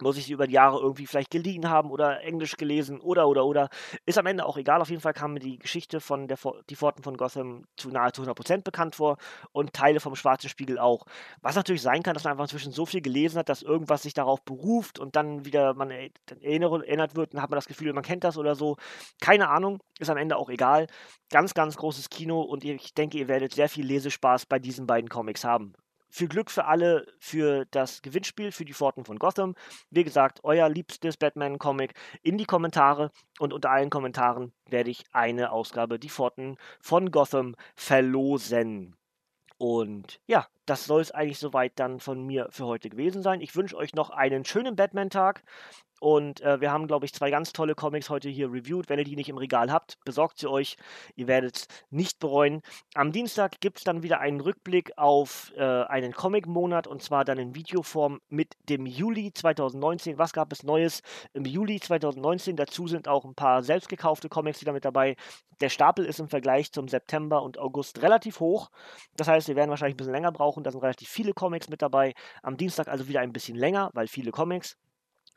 muss 0.00 0.16
ich 0.16 0.26
sie 0.26 0.32
über 0.32 0.46
die 0.46 0.54
Jahre 0.54 0.80
irgendwie 0.80 1.06
vielleicht 1.06 1.30
geliehen 1.30 1.68
haben 1.68 1.90
oder 1.90 2.22
Englisch 2.22 2.56
gelesen 2.56 3.00
oder 3.00 3.28
oder 3.28 3.44
oder. 3.44 3.68
Ist 4.06 4.18
am 4.18 4.26
Ende 4.26 4.46
auch 4.46 4.56
egal. 4.56 4.80
Auf 4.80 4.90
jeden 4.90 5.02
Fall 5.02 5.12
kam 5.12 5.34
mir 5.34 5.40
die 5.40 5.58
Geschichte 5.58 6.00
von 6.00 6.28
der 6.28 6.38
die 6.70 6.76
Pforten 6.76 7.02
von 7.02 7.16
Gotham 7.16 7.64
zu 7.76 7.90
nahezu 7.90 8.22
100% 8.22 8.62
bekannt 8.62 8.96
vor 8.96 9.18
und 9.52 9.72
Teile 9.72 10.00
vom 10.00 10.16
Schwarzen 10.16 10.48
Spiegel 10.48 10.78
auch. 10.78 11.04
Was 11.40 11.56
natürlich 11.56 11.82
sein 11.82 12.02
kann, 12.02 12.14
dass 12.14 12.24
man 12.24 12.32
einfach 12.32 12.44
inzwischen 12.44 12.72
so 12.72 12.86
viel 12.86 13.02
gelesen 13.02 13.38
hat, 13.38 13.48
dass 13.48 13.62
irgendwas 13.62 14.02
sich 14.02 14.14
darauf 14.14 14.42
beruft 14.44 14.98
und 14.98 15.16
dann 15.16 15.44
wieder 15.44 15.74
man 15.74 15.90
erinnert 15.90 17.16
wird 17.16 17.34
und 17.34 17.42
hat 17.42 17.50
man 17.50 17.56
das 17.56 17.66
Gefühl, 17.66 17.92
man 17.92 18.02
kennt 18.02 18.24
das 18.24 18.38
oder 18.38 18.54
so. 18.54 18.76
Keine 19.20 19.48
Ahnung, 19.48 19.80
ist 19.98 20.10
am 20.10 20.16
Ende 20.16 20.36
auch 20.36 20.48
egal. 20.48 20.86
Ganz, 21.30 21.54
ganz 21.54 21.76
großes 21.76 22.08
Kino 22.10 22.40
und 22.40 22.64
ich 22.64 22.94
denke, 22.94 23.18
ihr 23.18 23.28
werdet 23.28 23.52
sehr 23.52 23.68
viel 23.68 23.86
Lesespaß 23.86 24.46
bei 24.46 24.58
diesen 24.58 24.86
beiden 24.86 25.08
Comics 25.08 25.44
haben. 25.44 25.74
Viel 26.14 26.28
Glück 26.28 26.50
für 26.50 26.66
alle 26.66 27.06
für 27.18 27.64
das 27.70 28.02
Gewinnspiel 28.02 28.52
für 28.52 28.66
die 28.66 28.74
Pforten 28.74 29.06
von 29.06 29.18
Gotham. 29.18 29.54
Wie 29.88 30.04
gesagt, 30.04 30.40
euer 30.42 30.68
liebstes 30.68 31.16
Batman-Comic 31.16 31.94
in 32.22 32.36
die 32.36 32.44
Kommentare 32.44 33.10
und 33.38 33.54
unter 33.54 33.70
allen 33.70 33.88
Kommentaren 33.88 34.52
werde 34.68 34.90
ich 34.90 35.04
eine 35.12 35.52
Ausgabe 35.52 35.98
Die 35.98 36.10
Pforten 36.10 36.58
von 36.82 37.10
Gotham 37.10 37.56
verlosen. 37.76 38.94
Und 39.56 40.20
ja, 40.26 40.46
das 40.66 40.84
soll 40.84 41.00
es 41.00 41.10
eigentlich 41.10 41.38
soweit 41.38 41.72
dann 41.76 42.00
von 42.00 42.24
mir 42.24 42.48
für 42.50 42.66
heute 42.66 42.90
gewesen 42.90 43.22
sein. 43.22 43.40
Ich 43.40 43.56
wünsche 43.56 43.76
euch 43.76 43.94
noch 43.94 44.10
einen 44.10 44.44
schönen 44.44 44.76
Batman-Tag. 44.76 45.42
Und 46.02 46.40
äh, 46.40 46.60
wir 46.60 46.72
haben, 46.72 46.88
glaube 46.88 47.06
ich, 47.06 47.14
zwei 47.14 47.30
ganz 47.30 47.52
tolle 47.52 47.76
Comics 47.76 48.10
heute 48.10 48.28
hier 48.28 48.52
reviewed. 48.52 48.88
Wenn 48.88 48.98
ihr 48.98 49.04
die 49.04 49.14
nicht 49.14 49.28
im 49.28 49.38
Regal 49.38 49.70
habt, 49.70 49.98
besorgt 50.04 50.36
sie 50.40 50.50
euch. 50.50 50.76
Ihr 51.14 51.28
werdet 51.28 51.56
es 51.58 51.68
nicht 51.90 52.18
bereuen. 52.18 52.62
Am 52.94 53.12
Dienstag 53.12 53.60
gibt 53.60 53.78
es 53.78 53.84
dann 53.84 54.02
wieder 54.02 54.18
einen 54.18 54.40
Rückblick 54.40 54.98
auf 54.98 55.52
äh, 55.56 55.62
einen 55.62 56.12
Comic-Monat 56.12 56.88
und 56.88 57.04
zwar 57.04 57.24
dann 57.24 57.38
in 57.38 57.54
Videoform 57.54 58.20
mit 58.28 58.56
dem 58.68 58.84
Juli 58.84 59.32
2019. 59.32 60.18
Was 60.18 60.32
gab 60.32 60.52
es 60.52 60.64
Neues 60.64 61.02
im 61.34 61.44
Juli 61.44 61.78
2019? 61.78 62.56
Dazu 62.56 62.88
sind 62.88 63.06
auch 63.06 63.24
ein 63.24 63.36
paar 63.36 63.62
selbst 63.62 63.88
gekaufte 63.88 64.28
Comics 64.28 64.60
wieder 64.60 64.72
mit 64.72 64.84
dabei. 64.84 65.14
Der 65.60 65.68
Stapel 65.68 66.04
ist 66.04 66.18
im 66.18 66.28
Vergleich 66.28 66.72
zum 66.72 66.88
September 66.88 67.44
und 67.44 67.58
August 67.58 68.02
relativ 68.02 68.40
hoch. 68.40 68.72
Das 69.16 69.28
heißt, 69.28 69.46
wir 69.46 69.54
werden 69.54 69.70
wahrscheinlich 69.70 69.94
ein 69.94 69.98
bisschen 69.98 70.12
länger 70.12 70.32
brauchen. 70.32 70.51
Da 70.60 70.70
sind 70.70 70.82
relativ 70.82 71.08
viele 71.08 71.32
Comics 71.32 71.68
mit 71.68 71.82
dabei. 71.82 72.14
Am 72.42 72.56
Dienstag 72.56 72.88
also 72.88 73.08
wieder 73.08 73.20
ein 73.20 73.32
bisschen 73.32 73.56
länger, 73.56 73.90
weil 73.94 74.08
viele 74.08 74.30
Comics. 74.30 74.76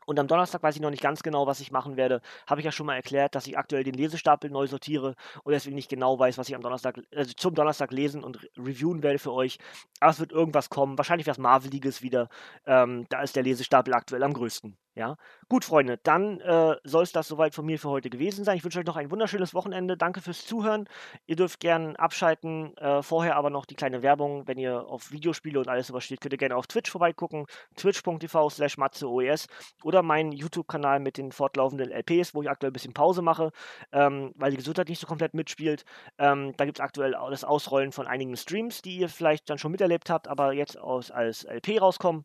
Und 0.06 0.20
am 0.20 0.28
Donnerstag 0.28 0.62
weiß 0.62 0.76
ich 0.76 0.80
noch 0.80 0.90
nicht 0.90 1.02
ganz 1.02 1.22
genau, 1.22 1.46
was 1.46 1.60
ich 1.60 1.72
machen 1.72 1.96
werde. 1.96 2.22
Habe 2.46 2.60
ich 2.60 2.64
ja 2.64 2.70
schon 2.70 2.86
mal 2.86 2.94
erklärt, 2.94 3.34
dass 3.34 3.46
ich 3.46 3.58
aktuell 3.58 3.82
den 3.82 3.94
Lesestapel 3.94 4.50
neu 4.50 4.68
sortiere 4.68 5.16
und 5.42 5.52
deswegen 5.52 5.74
nicht 5.74 5.90
genau 5.90 6.18
weiß, 6.18 6.38
was 6.38 6.48
ich 6.48 6.54
am 6.54 6.62
Donnerstag, 6.62 7.00
also 7.14 7.32
zum 7.34 7.54
Donnerstag 7.54 7.90
lesen 7.90 8.22
und 8.22 8.48
reviewen 8.56 9.02
werde 9.02 9.18
für 9.18 9.32
euch. 9.32 9.58
Aber 10.00 10.12
es 10.12 10.20
wird 10.20 10.32
irgendwas 10.32 10.70
kommen. 10.70 10.96
Wahrscheinlich 10.96 11.26
was 11.26 11.38
Marveliges 11.38 12.02
wieder. 12.02 12.28
Ähm, 12.66 13.06
da 13.08 13.22
ist 13.22 13.34
der 13.34 13.42
Lesestapel 13.42 13.94
aktuell 13.94 14.22
am 14.22 14.32
größten. 14.32 14.76
Ja, 14.96 15.18
gut, 15.50 15.66
Freunde, 15.66 15.98
dann 15.98 16.40
äh, 16.40 16.74
soll 16.82 17.02
es 17.02 17.12
das 17.12 17.28
soweit 17.28 17.54
von 17.54 17.66
mir 17.66 17.78
für 17.78 17.90
heute 17.90 18.08
gewesen 18.08 18.44
sein. 18.46 18.56
Ich 18.56 18.64
wünsche 18.64 18.78
euch 18.78 18.86
noch 18.86 18.96
ein 18.96 19.10
wunderschönes 19.10 19.52
Wochenende. 19.52 19.98
Danke 19.98 20.22
fürs 20.22 20.46
Zuhören. 20.46 20.88
Ihr 21.26 21.36
dürft 21.36 21.60
gerne 21.60 21.98
abschalten. 21.98 22.74
Äh, 22.78 23.02
vorher 23.02 23.36
aber 23.36 23.50
noch 23.50 23.66
die 23.66 23.74
kleine 23.74 24.02
Werbung. 24.02 24.48
Wenn 24.48 24.56
ihr 24.56 24.88
auf 24.88 25.12
Videospiele 25.12 25.60
und 25.60 25.68
alles 25.68 25.88
sowas 25.88 26.04
steht, 26.04 26.22
könnt 26.22 26.32
ihr 26.32 26.38
gerne 26.38 26.56
auf 26.56 26.66
Twitch 26.66 26.90
vorbeigucken. 26.90 27.44
Twitch.tv 27.76 28.48
slash 28.48 28.78
matzeoes 28.78 29.48
oder 29.84 30.02
meinen 30.02 30.32
YouTube-Kanal 30.32 30.98
mit 30.98 31.18
den 31.18 31.30
fortlaufenden 31.30 31.90
LPs, 31.90 32.34
wo 32.34 32.40
ich 32.40 32.48
aktuell 32.48 32.70
ein 32.70 32.72
bisschen 32.72 32.94
Pause 32.94 33.20
mache, 33.20 33.52
ähm, 33.92 34.32
weil 34.36 34.52
die 34.52 34.56
Gesundheit 34.56 34.88
nicht 34.88 35.00
so 35.00 35.06
komplett 35.06 35.34
mitspielt. 35.34 35.84
Ähm, 36.16 36.54
da 36.56 36.64
gibt 36.64 36.78
es 36.78 36.82
aktuell 36.82 37.14
das 37.28 37.44
Ausrollen 37.44 37.92
von 37.92 38.06
einigen 38.06 38.34
Streams, 38.34 38.80
die 38.80 38.96
ihr 38.96 39.10
vielleicht 39.10 39.50
dann 39.50 39.58
schon 39.58 39.72
miterlebt 39.72 40.08
habt, 40.08 40.26
aber 40.26 40.54
jetzt 40.54 40.78
aus, 40.78 41.10
als 41.10 41.44
LP 41.44 41.82
rauskommen. 41.82 42.24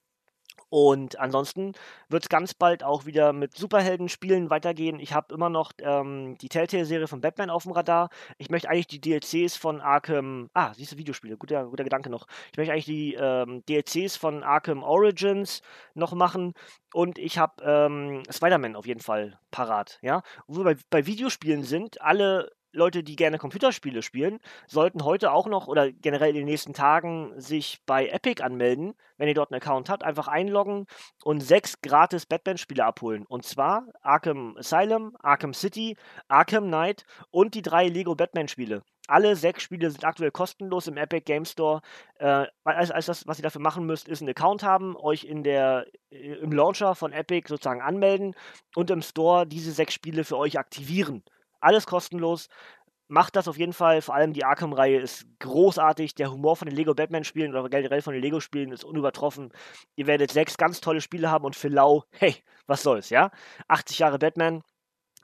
Und 0.69 1.19
ansonsten 1.19 1.73
wird 2.07 2.23
es 2.23 2.29
ganz 2.29 2.53
bald 2.53 2.83
auch 2.83 3.05
wieder 3.05 3.33
mit 3.33 3.57
Superhelden-Spielen 3.57 4.49
weitergehen. 4.49 4.99
Ich 4.99 5.13
habe 5.13 5.33
immer 5.33 5.49
noch 5.49 5.73
ähm, 5.79 6.37
die 6.37 6.47
Telltale-Serie 6.47 7.07
von 7.07 7.19
Batman 7.19 7.49
auf 7.49 7.63
dem 7.63 7.73
Radar. 7.73 8.09
Ich 8.37 8.49
möchte 8.49 8.69
eigentlich 8.69 8.87
die 8.87 9.01
DLCs 9.01 9.57
von 9.57 9.81
Arkham. 9.81 10.49
Ah, 10.53 10.73
siehst 10.73 10.93
du, 10.93 10.97
Videospiele, 10.97 11.35
guter, 11.35 11.65
guter 11.65 11.83
Gedanke 11.83 12.09
noch. 12.09 12.25
Ich 12.51 12.57
möchte 12.57 12.71
eigentlich 12.71 12.85
die 12.85 13.15
ähm, 13.15 13.63
DLCs 13.67 14.15
von 14.15 14.43
Arkham 14.43 14.83
Origins 14.83 15.61
noch 15.93 16.13
machen. 16.13 16.53
Und 16.93 17.17
ich 17.17 17.37
habe 17.37 17.61
ähm, 17.63 18.23
Spider-Man 18.29 18.77
auf 18.77 18.85
jeden 18.85 19.01
Fall 19.01 19.37
parat. 19.51 19.99
Ja? 20.01 20.23
Wo 20.47 20.63
wir 20.63 20.75
bei, 20.75 20.77
bei 20.89 21.05
Videospielen 21.05 21.63
sind, 21.63 21.99
alle 22.01 22.49
Leute, 22.73 23.03
die 23.03 23.15
gerne 23.15 23.38
Computerspiele 23.38 24.01
spielen, 24.01 24.39
sollten 24.67 25.03
heute 25.03 25.31
auch 25.31 25.47
noch 25.47 25.67
oder 25.67 25.91
generell 25.91 26.29
in 26.29 26.38
den 26.38 26.45
nächsten 26.45 26.73
Tagen 26.73 27.34
sich 27.39 27.79
bei 27.86 28.07
Epic 28.07 28.41
anmelden, 28.41 28.93
wenn 29.17 29.27
ihr 29.27 29.34
dort 29.34 29.51
einen 29.51 29.62
Account 29.62 29.89
habt, 29.89 30.03
einfach 30.03 30.27
einloggen 30.27 30.86
und 31.23 31.41
sechs 31.41 31.81
gratis 31.81 32.25
Batman-Spiele 32.25 32.86
abholen. 32.86 33.25
Und 33.25 33.45
zwar 33.45 33.88
Arkham 34.01 34.55
Asylum, 34.57 35.15
Arkham 35.21 35.53
City, 35.53 35.97
Arkham 36.27 36.67
Knight 36.67 37.05
und 37.29 37.55
die 37.55 37.62
drei 37.62 37.88
Lego 37.88 38.15
Batman-Spiele. 38.15 38.84
Alle 39.07 39.36
sechs 39.36 39.63
Spiele 39.63 39.91
sind 39.91 40.05
aktuell 40.05 40.31
kostenlos 40.31 40.88
im 40.88 40.95
Epic 40.95 41.25
Game 41.25 41.43
Store. 41.43 41.81
Äh, 42.19 42.45
alles 42.63 43.05
das, 43.05 43.27
was 43.27 43.39
ihr 43.39 43.43
dafür 43.43 43.62
machen 43.62 43.86
müsst, 43.86 44.07
ist 44.07 44.21
einen 44.21 44.29
Account 44.29 44.63
haben, 44.63 44.95
euch 44.95 45.25
in 45.25 45.43
der, 45.43 45.86
äh, 46.12 46.36
im 46.36 46.51
Launcher 46.51 46.95
von 46.95 47.12
Epic 47.12 47.49
sozusagen 47.49 47.81
anmelden 47.81 48.36
und 48.75 48.89
im 48.89 49.01
Store 49.01 49.45
diese 49.45 49.73
sechs 49.73 49.93
Spiele 49.93 50.23
für 50.23 50.38
euch 50.38 50.57
aktivieren. 50.57 51.23
Alles 51.62 51.86
kostenlos. 51.88 52.50
Macht 53.08 53.36
das 53.36 53.47
auf 53.50 53.58
jeden 53.58 53.74
Fall. 53.74 54.02
Vor 54.02 54.15
allem 54.15 54.34
die 54.34 54.45
Arkham-Reihe 54.45 55.00
ist 55.00 55.26
großartig. 55.39 56.15
Der 56.15 56.32
Humor 56.32 56.56
von 56.56 56.67
den 56.67 56.76
Lego 56.78 56.93
Batman-Spielen 56.95 57.52
oder 57.56 57.69
generell 57.69 58.02
von 58.02 58.13
den 58.13 58.21
Lego-Spielen 58.24 58.71
ist 58.71 58.86
unübertroffen. 58.86 59.52
Ihr 59.95 60.08
werdet 60.08 60.32
sechs 60.32 60.58
ganz 60.58 60.82
tolle 60.82 61.02
Spiele 61.02 61.30
haben 61.30 61.45
und 61.45 61.56
für 61.56 61.67
lau, 61.69 62.06
hey, 62.12 62.36
was 62.67 62.84
soll's, 62.84 63.10
ja? 63.10 63.32
80 63.67 64.00
Jahre 64.00 64.19
Batman, 64.19 64.63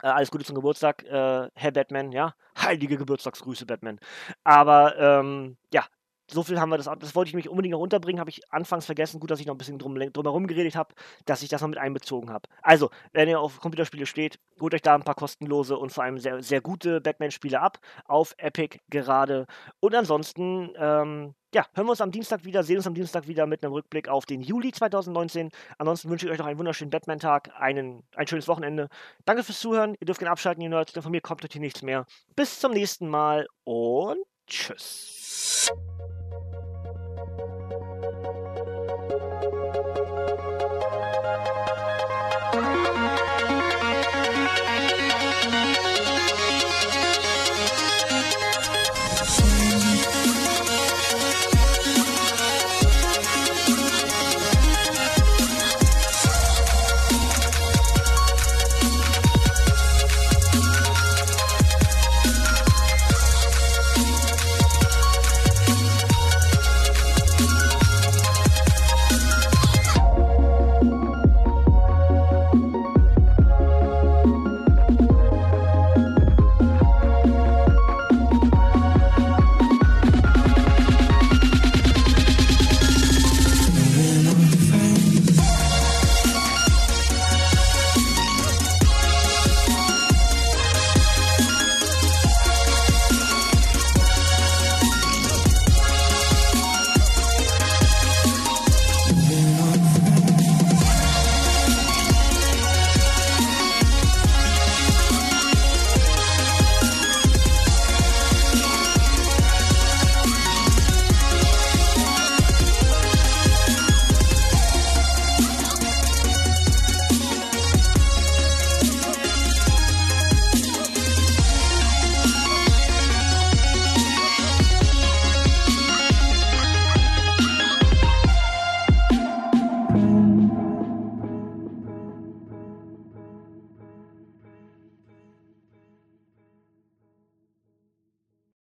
Äh, 0.04 0.08
alles 0.10 0.32
Gute 0.32 0.46
zum 0.46 0.56
Geburtstag, 0.56 1.04
äh, 1.06 1.50
Herr 1.56 1.72
Batman, 1.72 2.12
ja. 2.12 2.36
Heilige 2.60 2.98
Geburtstagsgrüße, 2.98 3.66
Batman. 3.66 4.00
Aber 4.44 4.98
ähm, 4.98 5.58
ja, 5.74 5.86
so 6.30 6.44
viel 6.44 6.60
haben 6.60 6.70
wir 6.70 6.78
das, 6.78 6.90
das 7.00 7.16
wollte 7.16 7.30
ich 7.30 7.36
mich 7.36 7.50
unbedingt 7.50 7.72
noch 7.72 7.80
unterbringen, 7.80 8.20
habe 8.20 8.30
ich 8.30 8.42
anfangs 8.52 8.86
vergessen. 8.86 9.20
Gut, 9.20 9.32
dass 9.32 9.40
ich 9.40 9.46
noch 9.46 9.56
ein 9.56 9.58
bisschen 9.58 9.80
drum, 9.80 9.96
drumherum 9.96 10.48
geredet 10.48 10.76
habe, 10.76 10.94
dass 11.26 11.42
ich 11.42 11.50
das 11.50 11.62
noch 11.62 11.70
mit 11.70 11.78
einbezogen 11.78 12.30
habe. 12.30 12.50
Also, 12.62 12.90
wenn 13.14 13.30
ihr 13.30 13.40
auf 13.40 13.60
Computerspiele 13.60 14.06
steht, 14.06 14.40
holt 14.60 14.74
euch 14.74 14.82
da 14.82 14.96
ein 14.96 15.04
paar 15.04 15.16
kostenlose 15.16 15.78
und 15.78 15.92
vor 15.92 16.04
allem 16.04 16.20
sehr, 16.20 16.42
sehr 16.44 16.62
gute 16.62 17.02
Batman-Spiele 17.02 17.60
ab. 17.60 17.80
Auf 18.06 18.36
Epic 18.38 18.80
gerade. 18.90 19.48
Und 19.80 19.96
ansonsten, 19.96 20.72
ähm, 20.78 21.34
ja, 21.54 21.66
hören 21.74 21.88
wir 21.88 21.92
uns 21.92 22.02
am 22.02 22.12
Dienstag 22.12 22.44
wieder, 22.44 22.64
sehen 22.64 22.78
uns 22.78 22.88
am 22.88 22.94
Dienstag 22.94 23.28
wieder 23.28 23.46
mit 23.46 23.64
einem 23.64 23.74
Rückblick 23.74 24.10
auf 24.10 24.26
den 24.26 24.42
Juli 24.42 24.72
2019. 24.72 25.50
Ansonsten 25.78 26.10
wünsche 26.10 26.26
ich 26.26 26.32
euch 26.32 26.40
noch 26.40 26.46
einen 26.46 26.60
wunderschönen 26.60 26.92
Batman-Tag, 26.92 27.52
ein 27.58 28.04
schönes 28.26 28.48
Wochenende. 28.48 28.90
Danke 29.26 29.44
fürs 29.44 29.60
Zuhören. 29.60 29.96
Ihr 30.00 30.06
dürft 30.06 30.20
gerne 30.20 30.32
abschalten, 30.32 30.62
ihr 30.62 30.70
Nerds, 30.70 30.94
denn 30.94 31.04
von 31.04 31.12
mir 31.12 31.22
kommt 31.22 31.44
heute 31.44 31.60
nichts 31.60 31.82
mehr. 31.82 32.06
Bis 32.36 32.60
zum 32.60 32.74
nächsten 32.74 33.08
Mal 33.08 33.48
und 33.64 34.20
tschüss. 34.48 35.72